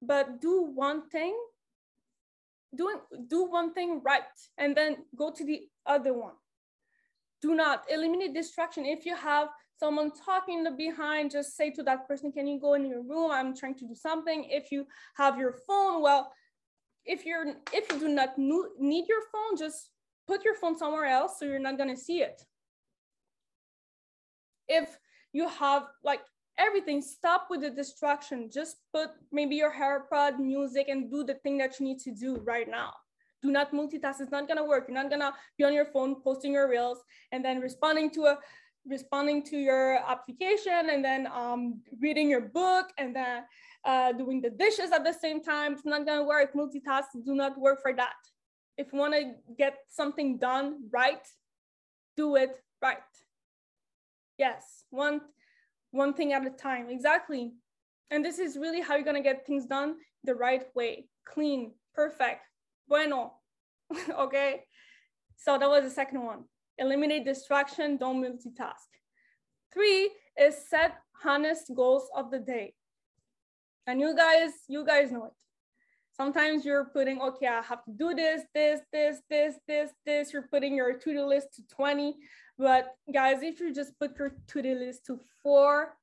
but 0.00 0.40
do 0.40 0.70
one 0.72 1.08
thing, 1.10 1.34
doing, 2.76 2.98
do 3.26 3.44
one 3.44 3.74
thing 3.74 4.00
right, 4.04 4.22
and 4.56 4.76
then 4.76 4.98
go 5.16 5.32
to 5.32 5.44
the 5.44 5.62
other 5.84 6.14
one. 6.14 6.36
Do 7.40 7.56
not 7.56 7.82
eliminate 7.90 8.34
distraction. 8.34 8.86
If 8.86 9.04
you 9.04 9.16
have 9.16 9.48
someone 9.80 10.12
talking 10.12 10.58
in 10.58 10.64
the 10.64 10.70
behind, 10.70 11.32
just 11.32 11.56
say 11.56 11.70
to 11.72 11.82
that 11.82 12.06
person, 12.06 12.30
can 12.30 12.46
you 12.46 12.60
go 12.60 12.74
in 12.74 12.86
your 12.86 13.02
room? 13.02 13.32
I'm 13.32 13.56
trying 13.56 13.74
to 13.80 13.84
do 13.88 13.96
something. 13.96 14.46
If 14.48 14.70
you 14.70 14.86
have 15.16 15.38
your 15.38 15.56
phone, 15.66 16.02
well, 16.02 16.32
if 17.04 17.24
you're 17.26 17.54
if 17.72 17.90
you 17.90 17.98
do 17.98 18.08
not 18.08 18.38
need 18.38 19.06
your 19.08 19.22
phone, 19.32 19.56
just 19.58 19.90
put 20.26 20.44
your 20.44 20.54
phone 20.54 20.76
somewhere 20.76 21.06
else 21.06 21.38
so 21.38 21.44
you're 21.44 21.58
not 21.58 21.78
gonna 21.78 21.96
see 21.96 22.22
it. 22.22 22.42
If 24.68 24.96
you 25.32 25.48
have 25.48 25.84
like 26.04 26.20
everything, 26.58 27.02
stop 27.02 27.48
with 27.50 27.62
the 27.62 27.70
distraction. 27.70 28.50
Just 28.52 28.76
put 28.92 29.10
maybe 29.32 29.56
your 29.56 29.70
hair 29.70 30.06
AirPod 30.12 30.38
music 30.38 30.88
and 30.88 31.10
do 31.10 31.24
the 31.24 31.34
thing 31.34 31.58
that 31.58 31.78
you 31.78 31.86
need 31.86 31.98
to 32.00 32.12
do 32.12 32.36
right 32.44 32.68
now. 32.68 32.92
Do 33.42 33.50
not 33.50 33.72
multitask. 33.72 34.20
It's 34.20 34.30
not 34.30 34.46
gonna 34.46 34.64
work. 34.64 34.84
You're 34.86 35.02
not 35.02 35.10
gonna 35.10 35.34
be 35.58 35.64
on 35.64 35.74
your 35.74 35.86
phone 35.86 36.22
posting 36.22 36.52
your 36.52 36.68
reels 36.68 36.98
and 37.32 37.44
then 37.44 37.60
responding 37.60 38.10
to 38.10 38.26
a 38.26 38.38
responding 38.86 39.42
to 39.44 39.56
your 39.56 39.98
application 40.08 40.90
and 40.90 41.04
then 41.04 41.26
um, 41.28 41.80
reading 42.00 42.28
your 42.28 42.40
book 42.40 42.90
and 42.98 43.14
then 43.14 43.44
uh, 43.84 44.12
doing 44.12 44.40
the 44.40 44.50
dishes 44.50 44.90
at 44.92 45.04
the 45.04 45.12
same 45.12 45.42
time. 45.42 45.72
It's 45.72 45.84
not 45.84 46.06
gonna 46.06 46.24
work. 46.24 46.54
Multitasks 46.54 47.24
do 47.24 47.34
not 47.34 47.58
work 47.58 47.80
for 47.80 47.92
that. 47.94 48.16
If 48.76 48.92
you 48.92 48.98
wanna 48.98 49.34
get 49.58 49.78
something 49.88 50.38
done 50.38 50.88
right, 50.92 51.26
do 52.16 52.36
it 52.36 52.60
right. 52.80 52.98
Yes, 54.38 54.84
one, 54.90 55.20
one 55.90 56.14
thing 56.14 56.32
at 56.32 56.46
a 56.46 56.50
time, 56.50 56.88
exactly. 56.90 57.52
And 58.10 58.24
this 58.24 58.38
is 58.38 58.56
really 58.56 58.80
how 58.80 58.96
you're 58.96 59.04
gonna 59.04 59.22
get 59.22 59.46
things 59.46 59.66
done 59.66 59.96
the 60.24 60.34
right 60.34 60.64
way, 60.74 61.06
clean, 61.24 61.72
perfect, 61.94 62.42
bueno, 62.88 63.34
okay? 64.18 64.64
So 65.36 65.58
that 65.58 65.68
was 65.68 65.84
the 65.84 65.90
second 65.90 66.24
one. 66.24 66.44
Eliminate 66.82 67.24
distraction, 67.24 67.96
don't 67.96 68.20
multitask. 68.20 68.90
Three 69.72 70.10
is 70.36 70.56
set 70.68 70.96
honest 71.24 71.70
goals 71.76 72.08
of 72.16 72.32
the 72.32 72.40
day. 72.40 72.74
And 73.86 74.00
you 74.00 74.16
guys, 74.16 74.50
you 74.68 74.84
guys 74.84 75.12
know 75.12 75.26
it. 75.26 75.32
Sometimes 76.16 76.64
you're 76.64 76.86
putting, 76.86 77.20
okay, 77.20 77.46
I 77.46 77.62
have 77.62 77.84
to 77.84 77.92
do 77.92 78.14
this, 78.14 78.42
this, 78.52 78.80
this, 78.92 79.18
this, 79.30 79.54
this, 79.68 79.90
this. 80.04 80.32
You're 80.32 80.48
putting 80.50 80.74
your 80.74 80.92
to-do 80.98 81.24
list 81.24 81.54
to 81.54 81.62
20. 81.68 82.16
But 82.58 82.96
guys, 83.14 83.42
if 83.42 83.60
you 83.60 83.72
just 83.72 83.96
put 84.00 84.18
your 84.18 84.34
to-do 84.48 84.74
list 84.74 85.06
to 85.06 85.20
four, 85.40 85.96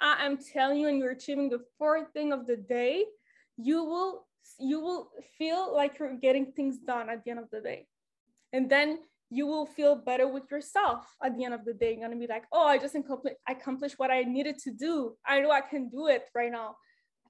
I 0.00 0.26
am 0.26 0.36
telling 0.36 0.80
you, 0.80 0.88
and 0.88 0.98
you're 0.98 1.12
achieving 1.12 1.48
the 1.48 1.64
fourth 1.78 2.12
thing 2.12 2.32
of 2.32 2.46
the 2.46 2.56
day, 2.56 3.06
you 3.56 3.82
will 3.84 4.26
you 4.58 4.80
will 4.80 5.10
feel 5.36 5.74
like 5.74 5.98
you're 5.98 6.14
getting 6.14 6.52
things 6.52 6.78
done 6.78 7.10
at 7.10 7.24
the 7.24 7.30
end 7.30 7.40
of 7.40 7.50
the 7.50 7.60
day. 7.60 7.86
And 8.52 8.70
then 8.70 9.00
you 9.30 9.46
will 9.46 9.66
feel 9.66 9.96
better 9.96 10.28
with 10.28 10.50
yourself 10.50 11.04
at 11.22 11.36
the 11.36 11.44
end 11.44 11.54
of 11.54 11.64
the 11.64 11.74
day. 11.74 11.92
You're 11.92 12.08
gonna 12.08 12.20
be 12.20 12.26
like, 12.26 12.44
oh, 12.52 12.66
I 12.66 12.78
just 12.78 12.96
accomplished, 13.48 13.98
what 13.98 14.10
I 14.10 14.22
needed 14.22 14.58
to 14.58 14.70
do. 14.70 15.16
I 15.26 15.40
know 15.40 15.50
I 15.50 15.60
can 15.60 15.88
do 15.88 16.06
it 16.06 16.24
right 16.34 16.52
now. 16.52 16.76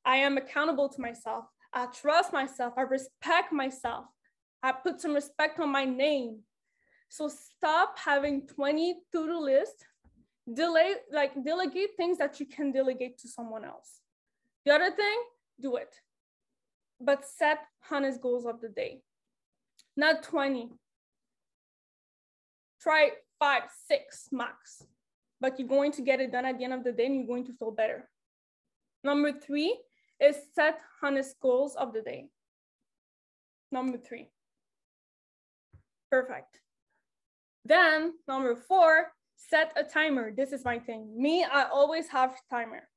I 0.05 0.17
am 0.17 0.37
accountable 0.37 0.89
to 0.91 1.01
myself. 1.01 1.47
I 1.73 1.87
trust 1.87 2.33
myself. 2.33 2.75
I 2.77 2.83
respect 2.83 3.53
myself. 3.53 4.07
I 4.63 4.73
put 4.73 5.01
some 5.01 5.15
respect 5.15 5.59
on 5.59 5.71
my 5.71 5.85
name. 5.85 6.41
So 7.09 7.29
stop 7.29 7.99
having 7.99 8.47
20 8.47 8.95
to-do 9.13 9.41
lists. 9.41 9.85
Delay, 10.53 10.95
like 11.13 11.33
delegate 11.45 11.91
things 11.97 12.19
that 12.19 12.39
you 12.39 12.47
can 12.47 12.73
delegate 12.73 13.19
to 13.19 13.29
someone 13.29 13.65
else. 13.65 14.01
The 14.65 14.73
other 14.73 14.91
thing, 14.91 15.19
do 15.61 15.77
it. 15.77 15.95
But 17.01 17.25
set 17.25 17.59
honest 17.91 18.21
goals 18.21 18.47
of 18.47 18.61
the 18.61 18.69
day. 18.69 19.03
Not 19.97 20.23
20. 20.23 20.71
Try 22.87 23.11
five, 23.41 23.63
six 23.89 24.29
max. 24.31 24.85
But 25.41 25.59
you're 25.59 25.67
going 25.67 25.91
to 25.93 26.03
get 26.03 26.21
it 26.21 26.31
done 26.31 26.45
at 26.45 26.57
the 26.57 26.65
end 26.65 26.73
of 26.73 26.85
the 26.85 26.93
day 26.93 27.07
and 27.07 27.17
you're 27.17 27.27
going 27.27 27.45
to 27.47 27.53
feel 27.55 27.73
better. 27.73 28.09
Number 29.03 29.33
three 29.33 29.77
is 30.21 30.37
set 30.55 30.79
honest 31.03 31.35
goals 31.41 31.75
of 31.75 31.93
the 31.93 32.01
day. 32.01 32.29
Number 33.73 33.99
three. 33.99 34.29
Perfect. 36.13 36.61
Then 37.65 38.13
number 38.29 38.55
four, 38.55 39.09
set 39.35 39.73
a 39.75 39.83
timer. 39.83 40.33
This 40.33 40.53
is 40.53 40.65
my 40.65 40.79
thing. 40.79 41.13
Me, 41.21 41.45
I 41.45 41.65
always 41.65 42.09
have 42.09 42.37
timer 42.49 42.89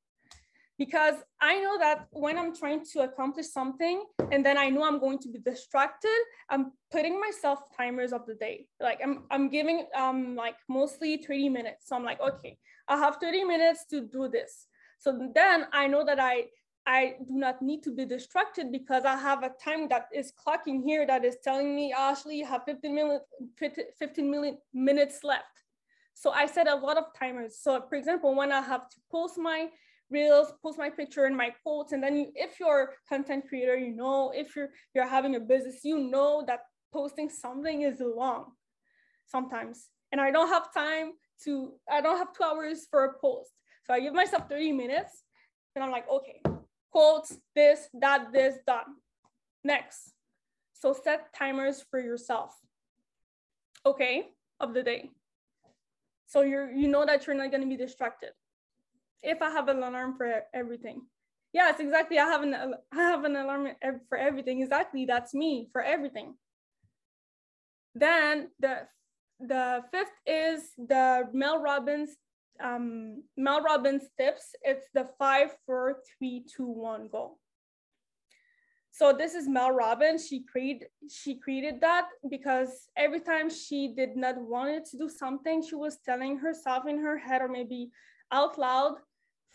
because 0.80 1.16
I 1.42 1.60
know 1.60 1.78
that 1.78 2.08
when 2.12 2.38
I'm 2.38 2.56
trying 2.56 2.86
to 2.94 3.02
accomplish 3.02 3.48
something 3.48 4.06
and 4.32 4.44
then 4.46 4.58
I 4.58 4.70
know 4.70 4.86
I'm 4.86 4.98
going 4.98 5.20
to 5.20 5.28
be 5.28 5.38
distracted, 5.38 6.18
I'm 6.50 6.72
putting 6.90 7.20
myself 7.20 7.60
timers 7.76 8.14
of 8.14 8.26
the 8.26 8.36
day. 8.36 8.66
Like 8.80 9.02
I'm, 9.04 9.26
I'm 9.30 9.50
giving 9.50 9.86
um 9.96 10.38
like 10.38 10.56
mostly 10.70 11.18
30 11.18 11.50
minutes. 11.50 11.88
So 11.88 11.98
I'm 11.98 12.06
like, 12.06 12.22
okay, 12.22 12.58
I 12.88 12.98
have 12.98 13.18
30 13.18 13.44
minutes 13.44 13.86
to 13.92 14.08
do 14.08 14.30
this. 14.30 14.68
So 15.00 15.30
then 15.36 15.66
I 15.74 15.86
know 15.88 16.06
that 16.06 16.20
I 16.20 16.46
I 16.88 17.16
do 17.28 17.36
not 17.38 17.62
need 17.62 17.84
to 17.84 17.94
be 17.94 18.06
distracted 18.06 18.72
because 18.72 19.04
I 19.04 19.18
have 19.18 19.44
a 19.44 19.52
time 19.64 19.90
that 19.90 20.08
is 20.14 20.32
clocking 20.32 20.82
here 20.82 21.06
that 21.06 21.26
is 21.26 21.36
telling 21.44 21.76
me, 21.76 21.94
Ashley, 21.94 22.38
you 22.38 22.46
have 22.46 22.64
15 22.64 22.96
minutes, 22.96 23.26
15 24.00 24.32
million 24.32 24.58
minutes 24.74 25.20
left. 25.24 25.56
So 26.14 26.32
I 26.32 26.48
set 26.48 26.68
a 26.68 26.76
lot 26.76 26.98
of 26.98 27.06
timers. 27.18 27.58
So 27.62 27.86
for 27.90 27.96
example, 27.96 28.34
when 28.34 28.52
I 28.52 28.62
have 28.62 28.90
to 28.90 28.98
post 29.12 29.38
my 29.38 29.68
reels, 30.10 30.54
post 30.62 30.78
my 30.78 30.90
picture 30.90 31.26
and 31.26 31.36
my 31.36 31.54
quotes, 31.64 31.92
and 31.92 32.04
then 32.04 32.18
you, 32.18 32.32
if 32.36 32.60
you're 32.60 32.94
content 33.08 33.46
creator, 33.48 33.78
you 33.78 33.96
know, 33.96 34.32
if 34.36 34.56
you're 34.56 34.70
you're 34.94 35.08
having 35.08 35.36
a 35.36 35.40
business, 35.40 35.82
you 35.84 36.00
know 36.00 36.44
that 36.48 36.62
posting 36.92 37.30
something 37.30 37.84
is 37.84 38.00
long 38.00 38.52
sometimes. 39.26 39.88
And 40.12 40.20
I 40.20 40.32
don't 40.32 40.50
have 40.50 40.74
time 40.74 41.12
to, 41.44 41.74
I 41.90 42.02
don't 42.02 42.18
have 42.18 42.34
two 42.34 42.44
hours 42.44 42.88
for 42.90 43.06
a 43.06 43.14
post. 43.20 43.52
So 43.86 43.94
I 43.94 44.00
give 44.00 44.14
myself 44.14 44.50
30 44.50 44.72
minutes 44.72 45.24
and 45.76 45.84
I'm 45.84 45.92
like, 45.92 46.10
okay, 46.10 46.42
quotes, 46.92 47.38
this, 47.56 47.88
that, 47.94 48.32
this, 48.34 48.56
done. 48.66 48.96
Next. 49.64 50.14
So 50.74 50.94
set 50.94 51.34
timers 51.34 51.84
for 51.92 52.00
yourself. 52.00 52.56
Okay, 53.86 54.30
of 54.60 54.74
the 54.74 54.84
day. 54.84 55.12
So 56.28 56.42
you're 56.42 56.72
you 56.72 56.88
know 56.88 57.06
that 57.06 57.26
you're 57.26 57.36
not 57.36 57.52
gonna 57.52 57.68
be 57.68 57.78
distracted. 57.78 58.32
If 59.22 59.42
I 59.42 59.50
have 59.50 59.68
an 59.68 59.78
alarm 59.78 60.16
for 60.18 60.44
everything. 60.54 61.02
Yes, 61.52 61.80
exactly. 61.80 62.20
I 62.20 62.26
have 62.26 62.44
an 62.44 62.54
I 62.54 62.96
have 62.96 63.24
an 63.24 63.36
alarm 63.36 63.70
for 64.08 64.18
everything. 64.18 64.62
Exactly, 64.62 65.06
that's 65.06 65.34
me 65.34 65.70
for 65.72 65.82
everything. 65.82 66.36
Then 67.96 68.50
the 68.60 68.88
the 69.40 69.84
fifth 69.92 70.16
is 70.28 70.72
the 70.78 71.30
Mel 71.34 71.62
Robbins 71.62 72.12
um, 72.62 73.24
Mel 73.38 73.62
Robbins 73.62 74.04
tips. 74.18 74.54
It's 74.64 74.86
the 74.94 75.10
five, 75.18 75.56
four, 75.66 76.02
three, 76.18 76.46
two, 76.56 76.68
one 76.68 77.08
goal. 77.08 77.40
So 78.92 79.14
this 79.14 79.34
is 79.34 79.48
Mel 79.48 79.72
Robbins. 79.72 80.28
She 80.28 80.44
created 80.44 80.90
she 81.10 81.36
created 81.36 81.80
that 81.82 82.08
because 82.30 82.90
every 82.98 83.22
time 83.22 83.50
she 83.50 83.94
did 83.96 84.18
not 84.18 84.36
wanted 84.38 84.86
to 84.86 84.98
do 84.98 85.10
something, 85.10 85.64
she 85.64 85.76
was 85.76 85.98
telling 86.06 86.38
herself 86.38 86.86
in 86.88 87.00
her 87.00 87.18
head 87.18 87.42
or 87.42 87.48
maybe 87.48 87.92
out 88.32 88.58
loud, 88.58 88.96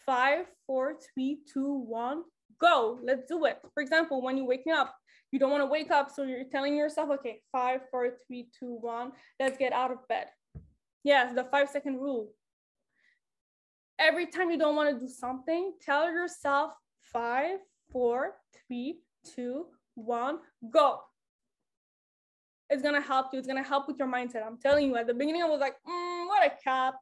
five, 0.06 0.46
four, 0.66 0.94
three, 1.12 1.38
two, 1.52 1.84
one, 1.86 2.22
go. 2.60 2.98
Let's 3.02 3.22
do 3.28 3.44
it. 3.44 3.58
For 3.72 3.82
example, 3.82 4.22
when 4.22 4.36
you 4.36 4.44
wake 4.44 4.66
up, 4.72 4.94
you 5.32 5.38
don't 5.38 5.50
want 5.50 5.62
to 5.62 5.66
wake 5.66 5.90
up, 5.90 6.10
so 6.10 6.22
you're 6.22 6.44
telling 6.44 6.76
yourself, 6.76 7.10
okay, 7.10 7.40
five, 7.50 7.80
four, 7.90 8.10
three, 8.26 8.48
two, 8.58 8.78
one. 8.80 9.12
Let's 9.40 9.58
get 9.58 9.72
out 9.72 9.90
of 9.90 10.06
bed. 10.08 10.26
Yes, 11.02 11.34
the 11.34 11.44
five 11.44 11.68
second 11.68 11.96
rule 11.96 12.30
every 13.98 14.26
time 14.26 14.50
you 14.50 14.58
don't 14.58 14.76
want 14.76 14.92
to 14.92 15.06
do 15.06 15.10
something, 15.10 15.72
tell 15.80 16.10
yourself 16.10 16.72
five, 17.00 17.58
four, 17.90 18.34
three, 18.66 19.00
two, 19.34 19.66
one, 19.94 20.38
go. 20.70 21.00
It's 22.70 22.82
gonna 22.82 23.00
help 23.00 23.26
you. 23.32 23.38
It's 23.38 23.46
gonna 23.46 23.62
help 23.62 23.86
with 23.86 23.98
your 23.98 24.08
mindset. 24.08 24.44
I'm 24.44 24.58
telling 24.58 24.88
you, 24.88 24.96
at 24.96 25.06
the 25.06 25.14
beginning, 25.14 25.42
I 25.42 25.48
was 25.48 25.60
like, 25.60 25.76
mm, 25.86 26.26
what 26.26 26.46
a 26.46 26.52
cap. 26.62 26.94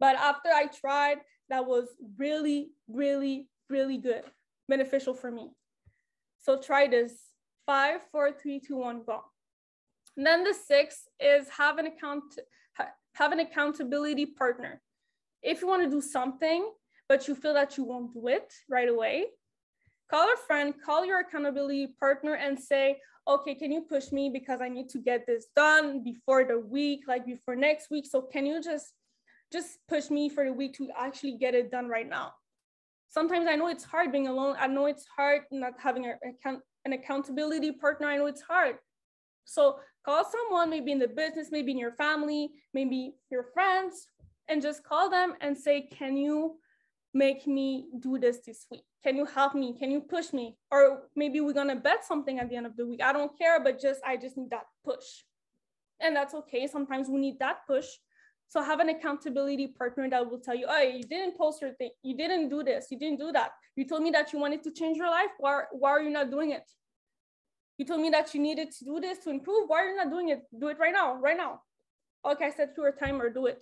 But 0.00 0.16
after 0.16 0.48
I 0.48 0.66
tried, 0.66 1.18
that 1.50 1.66
was 1.66 1.88
really, 2.16 2.70
really, 2.88 3.48
really 3.68 3.98
good, 3.98 4.22
beneficial 4.68 5.14
for 5.14 5.30
me. 5.30 5.50
So 6.42 6.60
try 6.60 6.86
this 6.86 7.12
five, 7.66 8.00
four, 8.10 8.32
three, 8.32 8.60
two, 8.60 8.76
one, 8.76 9.02
go. 9.04 9.22
And 10.16 10.26
then 10.26 10.44
the 10.44 10.54
sixth 10.54 11.02
is 11.20 11.48
have 11.50 11.78
an 11.78 11.86
account, 11.86 12.24
have 13.14 13.32
an 13.32 13.40
accountability 13.40 14.26
partner 14.26 14.80
if 15.42 15.62
you 15.62 15.68
want 15.68 15.82
to 15.82 15.90
do 15.90 16.00
something, 16.00 16.70
but 17.08 17.26
you 17.26 17.34
feel 17.34 17.54
that 17.54 17.76
you 17.76 17.84
won't 17.84 18.12
do 18.12 18.28
it 18.28 18.52
right 18.68 18.88
away, 18.88 19.26
call 20.10 20.26
a 20.32 20.36
friend, 20.46 20.74
call 20.84 21.04
your 21.04 21.20
accountability 21.20 21.88
partner 21.98 22.34
and 22.34 22.58
say, 22.58 22.98
okay, 23.26 23.54
can 23.54 23.72
you 23.72 23.82
push 23.82 24.12
me 24.12 24.30
because 24.30 24.60
I 24.60 24.68
need 24.68 24.88
to 24.90 24.98
get 24.98 25.26
this 25.26 25.46
done 25.54 26.02
before 26.02 26.44
the 26.44 26.58
week, 26.58 27.04
like 27.06 27.26
before 27.26 27.56
next 27.56 27.90
week. 27.90 28.06
So 28.06 28.22
can 28.22 28.46
you 28.46 28.62
just 28.62 28.92
just 29.52 29.78
push 29.88 30.10
me 30.10 30.28
for 30.28 30.44
the 30.44 30.52
week 30.52 30.74
to 30.74 30.88
actually 30.96 31.36
get 31.38 31.54
it 31.54 31.70
done 31.70 31.88
right 31.88 32.08
now? 32.08 32.32
Sometimes 33.08 33.48
I 33.48 33.56
know 33.56 33.68
it's 33.68 33.84
hard 33.84 34.12
being 34.12 34.28
alone. 34.28 34.56
I 34.58 34.68
know 34.68 34.86
it's 34.86 35.06
hard 35.16 35.42
not 35.50 35.72
having 35.78 36.06
a, 36.06 36.14
an 36.84 36.92
accountability 36.92 37.72
partner. 37.72 38.06
I 38.06 38.16
know 38.18 38.26
it's 38.26 38.42
hard. 38.42 38.76
So 39.44 39.80
call 40.04 40.24
someone, 40.24 40.70
maybe 40.70 40.92
in 40.92 41.00
the 41.00 41.08
business, 41.08 41.48
maybe 41.50 41.72
in 41.72 41.78
your 41.78 41.92
family, 41.92 42.50
maybe 42.72 43.14
your 43.30 43.46
friends, 43.52 44.06
and 44.48 44.62
just 44.62 44.84
call 44.84 45.10
them 45.10 45.34
and 45.40 45.56
say, 45.56 45.88
can 45.90 46.16
you 46.16 46.56
make 47.12 47.46
me 47.46 47.86
do 47.98 48.18
this 48.18 48.38
this 48.46 48.66
week? 48.70 48.84
Can 49.02 49.16
you 49.16 49.24
help 49.24 49.54
me? 49.54 49.74
Can 49.76 49.90
you 49.90 50.00
push 50.00 50.32
me? 50.32 50.56
Or 50.70 51.08
maybe 51.16 51.40
we're 51.40 51.52
gonna 51.52 51.76
bet 51.76 52.04
something 52.04 52.38
at 52.38 52.48
the 52.48 52.56
end 52.56 52.66
of 52.66 52.76
the 52.76 52.86
week. 52.86 53.02
I 53.02 53.12
don't 53.12 53.36
care, 53.36 53.58
but 53.62 53.80
just 53.80 54.00
I 54.06 54.16
just 54.16 54.36
need 54.36 54.50
that 54.50 54.66
push. 54.84 55.24
And 56.00 56.14
that's 56.14 56.34
okay. 56.34 56.66
Sometimes 56.66 57.08
we 57.08 57.18
need 57.18 57.38
that 57.40 57.66
push. 57.66 57.86
So 58.50 58.60
have 58.64 58.80
an 58.80 58.88
accountability 58.88 59.68
partner 59.68 60.10
that 60.10 60.28
will 60.28 60.40
tell 60.40 60.56
you, 60.56 60.66
oh, 60.68 60.82
you 60.82 61.04
didn't 61.04 61.38
post 61.38 61.62
your 61.62 61.72
thing, 61.74 61.90
you 62.02 62.16
didn't 62.16 62.48
do 62.48 62.64
this, 62.64 62.88
you 62.90 62.98
didn't 62.98 63.20
do 63.20 63.30
that. 63.30 63.52
You 63.76 63.86
told 63.86 64.02
me 64.02 64.10
that 64.10 64.32
you 64.32 64.40
wanted 64.40 64.64
to 64.64 64.72
change 64.72 64.96
your 64.96 65.08
life. 65.08 65.30
Why, 65.38 65.62
why 65.70 65.90
are 65.90 66.02
you 66.02 66.10
not 66.10 66.32
doing 66.32 66.50
it? 66.50 66.68
You 67.78 67.84
told 67.84 68.00
me 68.00 68.10
that 68.10 68.34
you 68.34 68.40
needed 68.40 68.72
to 68.72 68.84
do 68.84 68.98
this 69.00 69.18
to 69.18 69.30
improve. 69.30 69.68
Why 69.68 69.84
are 69.84 69.90
you 69.90 69.96
not 69.96 70.10
doing 70.10 70.30
it? 70.30 70.42
Do 70.58 70.66
it 70.66 70.78
right 70.80 70.92
now, 70.92 71.14
right 71.14 71.36
now. 71.36 71.60
Okay, 72.26 72.46
I 72.46 72.50
said 72.50 72.74
to 72.74 72.82
your 72.82 72.92
timer, 72.92 73.30
do 73.30 73.46
it. 73.46 73.60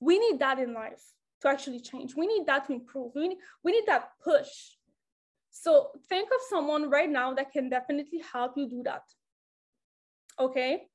We 0.00 0.18
need 0.18 0.40
that 0.40 0.58
in 0.58 0.74
life 0.74 1.00
to 1.42 1.48
actually 1.48 1.78
change. 1.78 2.16
We 2.16 2.26
need 2.26 2.44
that 2.46 2.66
to 2.66 2.72
improve. 2.72 3.12
We 3.14 3.28
need, 3.28 3.38
we 3.62 3.70
need 3.70 3.86
that 3.86 4.10
push. 4.22 4.48
So 5.52 5.90
think 6.08 6.28
of 6.34 6.40
someone 6.50 6.90
right 6.90 7.08
now 7.08 7.34
that 7.34 7.52
can 7.52 7.70
definitely 7.70 8.20
help 8.32 8.54
you 8.56 8.68
do 8.68 8.82
that. 8.82 9.02
Okay. 10.40 10.88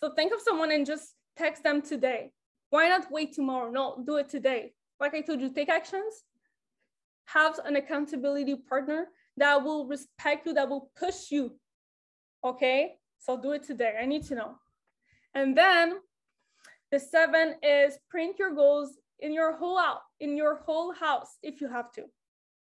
So 0.00 0.14
think 0.14 0.32
of 0.32 0.40
someone 0.40 0.72
and 0.72 0.86
just 0.86 1.14
text 1.36 1.62
them 1.62 1.82
today. 1.82 2.32
Why 2.70 2.88
not 2.88 3.10
wait 3.10 3.32
tomorrow? 3.32 3.70
No, 3.70 4.02
do 4.04 4.16
it 4.16 4.28
today. 4.28 4.72
Like 5.00 5.14
I 5.14 5.20
told 5.20 5.40
you, 5.40 5.50
take 5.50 5.68
actions. 5.68 6.24
Have 7.26 7.58
an 7.64 7.76
accountability 7.76 8.56
partner 8.56 9.08
that 9.36 9.62
will 9.62 9.86
respect 9.86 10.46
you, 10.46 10.54
that 10.54 10.68
will 10.68 10.90
push 10.96 11.30
you. 11.30 11.52
Okay. 12.44 12.94
So 13.18 13.40
do 13.40 13.52
it 13.52 13.64
today. 13.64 13.94
I 14.00 14.06
need 14.06 14.24
to 14.26 14.34
know. 14.34 14.54
And 15.34 15.56
then 15.56 15.98
the 16.90 17.00
seven 17.00 17.56
is 17.62 17.98
print 18.08 18.38
your 18.38 18.54
goals 18.54 18.98
in 19.20 19.32
your 19.32 19.56
whole 19.56 19.78
out 19.78 20.02
in 20.20 20.36
your 20.36 20.56
whole 20.56 20.92
house 20.92 21.38
if 21.42 21.60
you 21.60 21.68
have 21.68 21.90
to. 21.92 22.04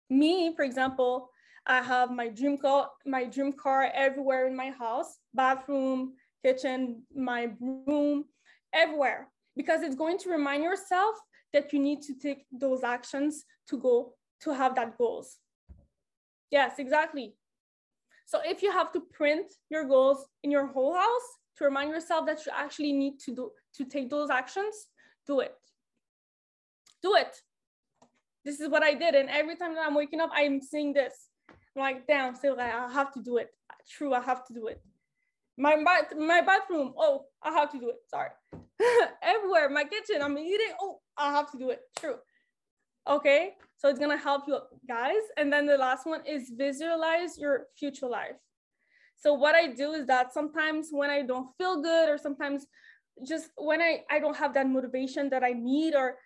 Me, 0.09 0.55
for 0.55 0.65
example, 0.65 1.31
I 1.67 1.83
have 1.83 2.11
my 2.11 2.29
dream 2.29 2.59
car, 2.59 2.91
my 3.05 3.25
dream 3.25 3.53
car 3.53 3.91
everywhere 3.93 4.47
in 4.47 4.55
my 4.55 4.71
house, 4.71 5.19
bathroom, 5.35 6.15
kitchen, 6.45 7.03
my 7.15 7.51
room, 7.61 8.25
everywhere, 8.73 9.29
because 9.57 9.83
it's 9.83 9.95
going 9.95 10.19
to 10.19 10.31
remind 10.31 10.63
yourself 10.63 11.17
that 11.53 11.73
you 11.73 11.79
need 11.79 12.03
to 12.03 12.15
take 12.15 12.45
those 12.53 12.85
actions 12.85 13.45
to 13.69 13.79
go 13.79 14.13
to 14.43 14.55
have 14.55 14.75
that 14.75 14.99
goals. 14.99 15.37
Yes, 16.51 16.79
exactly. 16.79 17.35
So 18.27 18.41
if 18.45 18.63
you 18.63 18.71
have 18.73 18.93
to 18.93 19.01
print 19.01 19.55
your 19.71 19.85
goals 19.85 20.27
in 20.43 20.51
your 20.51 20.67
whole 20.67 20.95
house 20.95 21.29
to 21.57 21.65
remind 21.65 21.91
yourself 21.91 22.27
that 22.27 22.45
you 22.45 22.53
actually 22.55 22.93
need 22.93 23.19
to 23.21 23.35
do 23.35 23.51
to 23.77 23.85
take 23.85 24.11
those 24.11 24.31
actions, 24.31 24.89
do 25.27 25.41
it. 25.41 25.55
Do 27.03 27.15
it. 27.15 27.41
This 28.45 28.61
is 28.61 28.69
what 28.69 28.83
I 28.83 28.95
did. 28.95 29.15
And 29.15 29.29
every 29.29 29.57
time 29.57 29.75
that 29.75 29.87
I'm 29.87 29.95
waking 29.95 30.21
up, 30.21 30.31
I'm 30.35 30.61
seeing 30.61 30.93
this. 30.93 31.15
I'm 31.49 31.83
like, 31.83 32.07
damn, 32.07 32.35
still 32.35 32.59
I 32.61 32.91
have 32.93 33.13
to 33.15 33.23
do 33.23 33.39
it. 33.39 33.51
True, 33.89 34.13
I 34.13 34.21
have 34.21 34.45
to 34.47 34.55
do 34.55 34.67
it. 34.67 34.81
My 35.59 35.83
bath, 35.83 36.13
my 36.17 36.43
bathroom, 36.43 36.93
oh, 36.99 37.25
I 37.43 37.53
have 37.53 37.71
to 37.73 37.79
do 37.79 37.89
it. 37.89 37.97
Sorry. 38.09 38.31
Everywhere, 39.23 39.71
my 39.71 39.85
kitchen, 39.85 40.21
I'm 40.21 40.37
eating. 40.39 40.73
Oh, 40.81 41.01
I 41.17 41.31
have 41.33 41.51
to 41.53 41.59
do 41.59 41.71
it. 41.71 41.81
True. 41.99 42.17
Okay, 43.09 43.53
so 43.79 43.89
it's 43.89 43.99
gonna 43.99 44.17
help 44.17 44.43
you 44.49 44.59
guys. 44.87 45.23
And 45.37 45.53
then 45.53 45.65
the 45.65 45.79
last 45.79 46.07
one 46.07 46.21
is 46.27 46.53
visualize 46.57 47.39
your 47.39 47.67
future 47.79 48.09
life. 48.09 48.37
So 49.17 49.33
what 49.33 49.55
I 49.55 49.69
do 49.69 49.93
is 49.93 50.07
that 50.07 50.35
sometimes 50.35 50.89
when 50.91 51.09
I 51.11 51.23
don't 51.23 51.49
feel 51.57 51.81
good 51.83 52.09
or 52.09 52.19
sometimes 52.19 52.67
just 53.27 53.49
when 53.57 53.81
I, 53.81 54.03
I 54.11 54.19
don't 54.19 54.37
have 54.37 54.53
that 54.55 54.69
motivation 54.69 55.31
that 55.31 55.43
I 55.43 55.53
need 55.53 55.95
or 55.95 56.17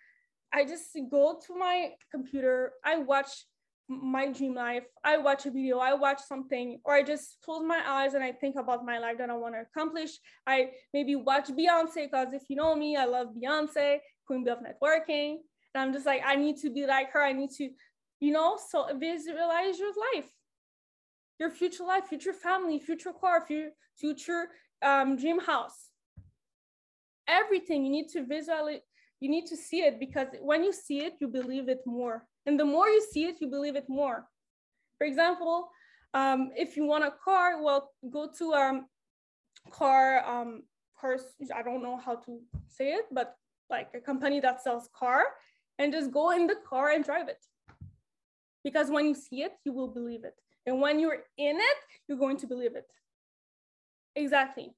I 0.53 0.65
just 0.65 0.97
go 1.09 1.39
to 1.47 1.55
my 1.57 1.91
computer, 2.11 2.73
I 2.83 2.97
watch 2.97 3.45
my 3.91 4.31
dream 4.31 4.55
life, 4.55 4.83
I 5.03 5.17
watch 5.17 5.45
a 5.45 5.51
video, 5.51 5.79
I 5.79 5.93
watch 5.93 6.21
something, 6.21 6.79
or 6.85 6.93
I 6.93 7.03
just 7.03 7.37
close 7.43 7.63
my 7.63 7.81
eyes 7.85 8.13
and 8.13 8.23
I 8.23 8.31
think 8.31 8.55
about 8.57 8.85
my 8.85 8.97
life 8.99 9.17
that 9.17 9.29
I 9.29 9.35
want 9.35 9.55
to 9.55 9.61
accomplish. 9.61 10.11
I 10.47 10.71
maybe 10.93 11.15
watch 11.15 11.49
Beyonce 11.49 12.09
because 12.09 12.33
if 12.33 12.43
you 12.49 12.55
know 12.55 12.75
me, 12.75 12.95
I 12.95 13.05
love 13.05 13.27
Beyonce, 13.35 13.97
Queen 14.25 14.47
of 14.47 14.59
Networking. 14.59 15.37
And 15.73 15.83
I'm 15.83 15.93
just 15.93 16.05
like, 16.05 16.21
I 16.25 16.35
need 16.35 16.57
to 16.57 16.69
be 16.69 16.85
like 16.85 17.11
her. 17.11 17.21
I 17.21 17.33
need 17.33 17.51
to, 17.57 17.69
you 18.19 18.31
know, 18.31 18.57
so 18.69 18.87
visualize 18.97 19.77
your 19.77 19.93
life, 20.13 20.29
your 21.39 21.49
future 21.49 21.83
life, 21.83 22.05
future 22.07 22.33
family, 22.33 22.79
future 22.79 23.13
car, 23.13 23.45
future 23.97 24.47
um, 24.81 25.17
dream 25.17 25.39
house. 25.39 25.89
Everything 27.27 27.85
you 27.85 27.91
need 27.91 28.07
to 28.09 28.25
visualize, 28.25 28.79
you 29.19 29.29
need 29.29 29.45
to 29.47 29.57
see 29.57 29.81
it 29.81 29.99
because 29.99 30.27
when 30.41 30.63
you 30.63 30.73
see 30.73 30.99
it, 30.99 31.13
you 31.19 31.27
believe 31.27 31.69
it 31.69 31.81
more. 31.85 32.27
And 32.45 32.59
the 32.59 32.65
more 32.65 32.87
you 32.87 33.01
see 33.11 33.25
it, 33.25 33.39
you 33.39 33.47
believe 33.47 33.75
it 33.75 33.87
more. 33.87 34.25
For 34.97 35.05
example, 35.05 35.69
um, 36.13 36.51
if 36.55 36.75
you 36.75 36.85
want 36.85 37.03
a 37.03 37.11
car, 37.23 37.61
well, 37.63 37.91
go 38.09 38.29
to 38.37 38.53
um, 38.53 38.85
car, 39.69 40.25
um, 40.25 40.63
cars, 40.99 41.21
I 41.55 41.61
don't 41.61 41.83
know 41.83 41.97
how 41.97 42.15
to 42.15 42.39
say 42.67 42.93
it, 42.93 43.05
but 43.11 43.35
like 43.69 43.89
a 43.93 43.99
company 43.99 44.39
that 44.41 44.61
sells 44.61 44.89
car 44.93 45.23
and 45.79 45.93
just 45.93 46.11
go 46.11 46.31
in 46.31 46.47
the 46.47 46.55
car 46.67 46.89
and 46.91 47.03
drive 47.03 47.27
it. 47.29 47.43
Because 48.63 48.89
when 48.89 49.05
you 49.05 49.15
see 49.15 49.41
it, 49.43 49.53
you 49.65 49.73
will 49.73 49.87
believe 49.87 50.23
it. 50.23 50.35
And 50.65 50.81
when 50.81 50.99
you're 50.99 51.23
in 51.37 51.57
it, 51.57 51.77
you're 52.07 52.17
going 52.17 52.37
to 52.37 52.47
believe 52.47 52.75
it. 52.75 52.87
Exactly. 54.15 54.75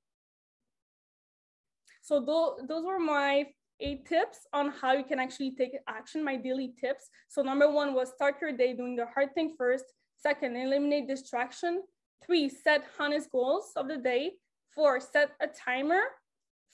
So 2.01 2.19
th 2.19 2.67
those 2.67 2.85
were 2.85 2.99
my 2.99 3.47
eight 3.83 4.05
tips 4.07 4.47
on 4.53 4.69
how 4.69 4.93
you 4.93 5.03
can 5.03 5.19
actually 5.19 5.51
take 5.55 5.73
action, 5.87 6.23
my 6.23 6.37
daily 6.37 6.73
tips. 6.79 7.09
So 7.27 7.41
number 7.41 7.69
one 7.69 7.93
was 7.93 8.09
start 8.15 8.35
your 8.41 8.53
day 8.53 8.73
doing 8.73 8.95
the 8.95 9.05
hard 9.13 9.35
thing 9.35 9.55
first. 9.57 9.85
Second, 10.17 10.55
eliminate 10.55 11.07
distraction. 11.07 11.83
Three, 12.25 12.47
set 12.47 12.85
honest 12.99 13.29
goals 13.29 13.73
of 13.75 13.89
the 13.89 13.97
day. 13.97 14.31
Four, 14.73 14.99
set 15.01 15.31
a 15.41 15.47
timer. 15.47 16.01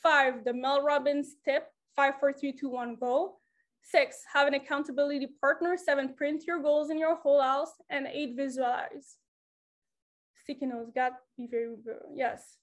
Five, 0.01 0.45
the 0.45 0.53
Mel 0.53 0.81
Robbins 0.83 1.35
tip, 1.43 1.67
five, 1.95 2.13
four, 2.19 2.31
three, 2.31 2.53
two, 2.53 2.69
one, 2.69 2.95
go. 2.95 3.37
Six, 3.81 4.21
have 4.33 4.47
an 4.47 4.53
accountability 4.53 5.27
partner. 5.41 5.75
Seven, 5.77 6.13
print 6.13 6.43
your 6.45 6.61
goals 6.61 6.89
in 6.91 6.99
your 6.99 7.15
whole 7.15 7.41
house. 7.41 7.73
And 7.89 8.07
eight, 8.07 8.35
visualize. 8.37 9.17
Sticky 10.43 10.67
notes, 10.67 10.91
got 10.93 11.13
be 11.37 11.47
very, 11.49 11.75
yes, 12.13 12.57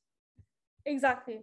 exactly. 0.85 1.41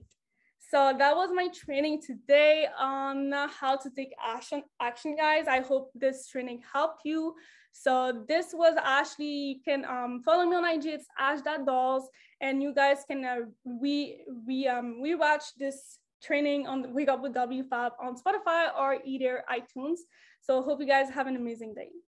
So 0.73 0.91
that 0.97 1.15
was 1.15 1.29
my 1.31 1.49
training 1.49 2.01
today 2.01 2.67
on 2.79 3.31
how 3.31 3.75
to 3.77 3.91
take 3.91 4.11
action, 4.19 4.63
action 4.81 5.15
guys. 5.15 5.45
I 5.47 5.59
hope 5.59 5.91
this 5.93 6.27
training 6.27 6.63
helped 6.73 7.01
you. 7.05 7.35
So 7.73 8.23
this 8.27 8.55
was 8.55 8.75
Ashley. 8.83 9.27
You 9.27 9.55
can 9.63 9.85
um, 9.85 10.23
follow 10.25 10.45
me 10.47 10.55
on 10.55 10.65
IG. 10.65 10.87
It's 10.87 11.05
ash.dollz. 11.19 12.05
And 12.41 12.63
you 12.63 12.73
guys 12.73 13.05
can 13.07 13.23
uh, 13.23 13.35
we 13.63 14.23
we 14.47 14.67
um 14.67 14.99
we 14.99 15.13
watch 15.13 15.43
this 15.59 15.99
training 16.23 16.65
on 16.65 16.91
Wake 16.91 17.07
Up 17.07 17.21
with 17.21 17.35
WFAB 17.35 17.91
on 18.01 18.15
Spotify 18.15 18.75
or 18.75 18.97
either 19.05 19.43
iTunes. 19.53 19.99
So 20.41 20.63
hope 20.63 20.81
you 20.81 20.87
guys 20.87 21.07
have 21.11 21.27
an 21.27 21.35
amazing 21.35 21.75
day. 21.75 21.93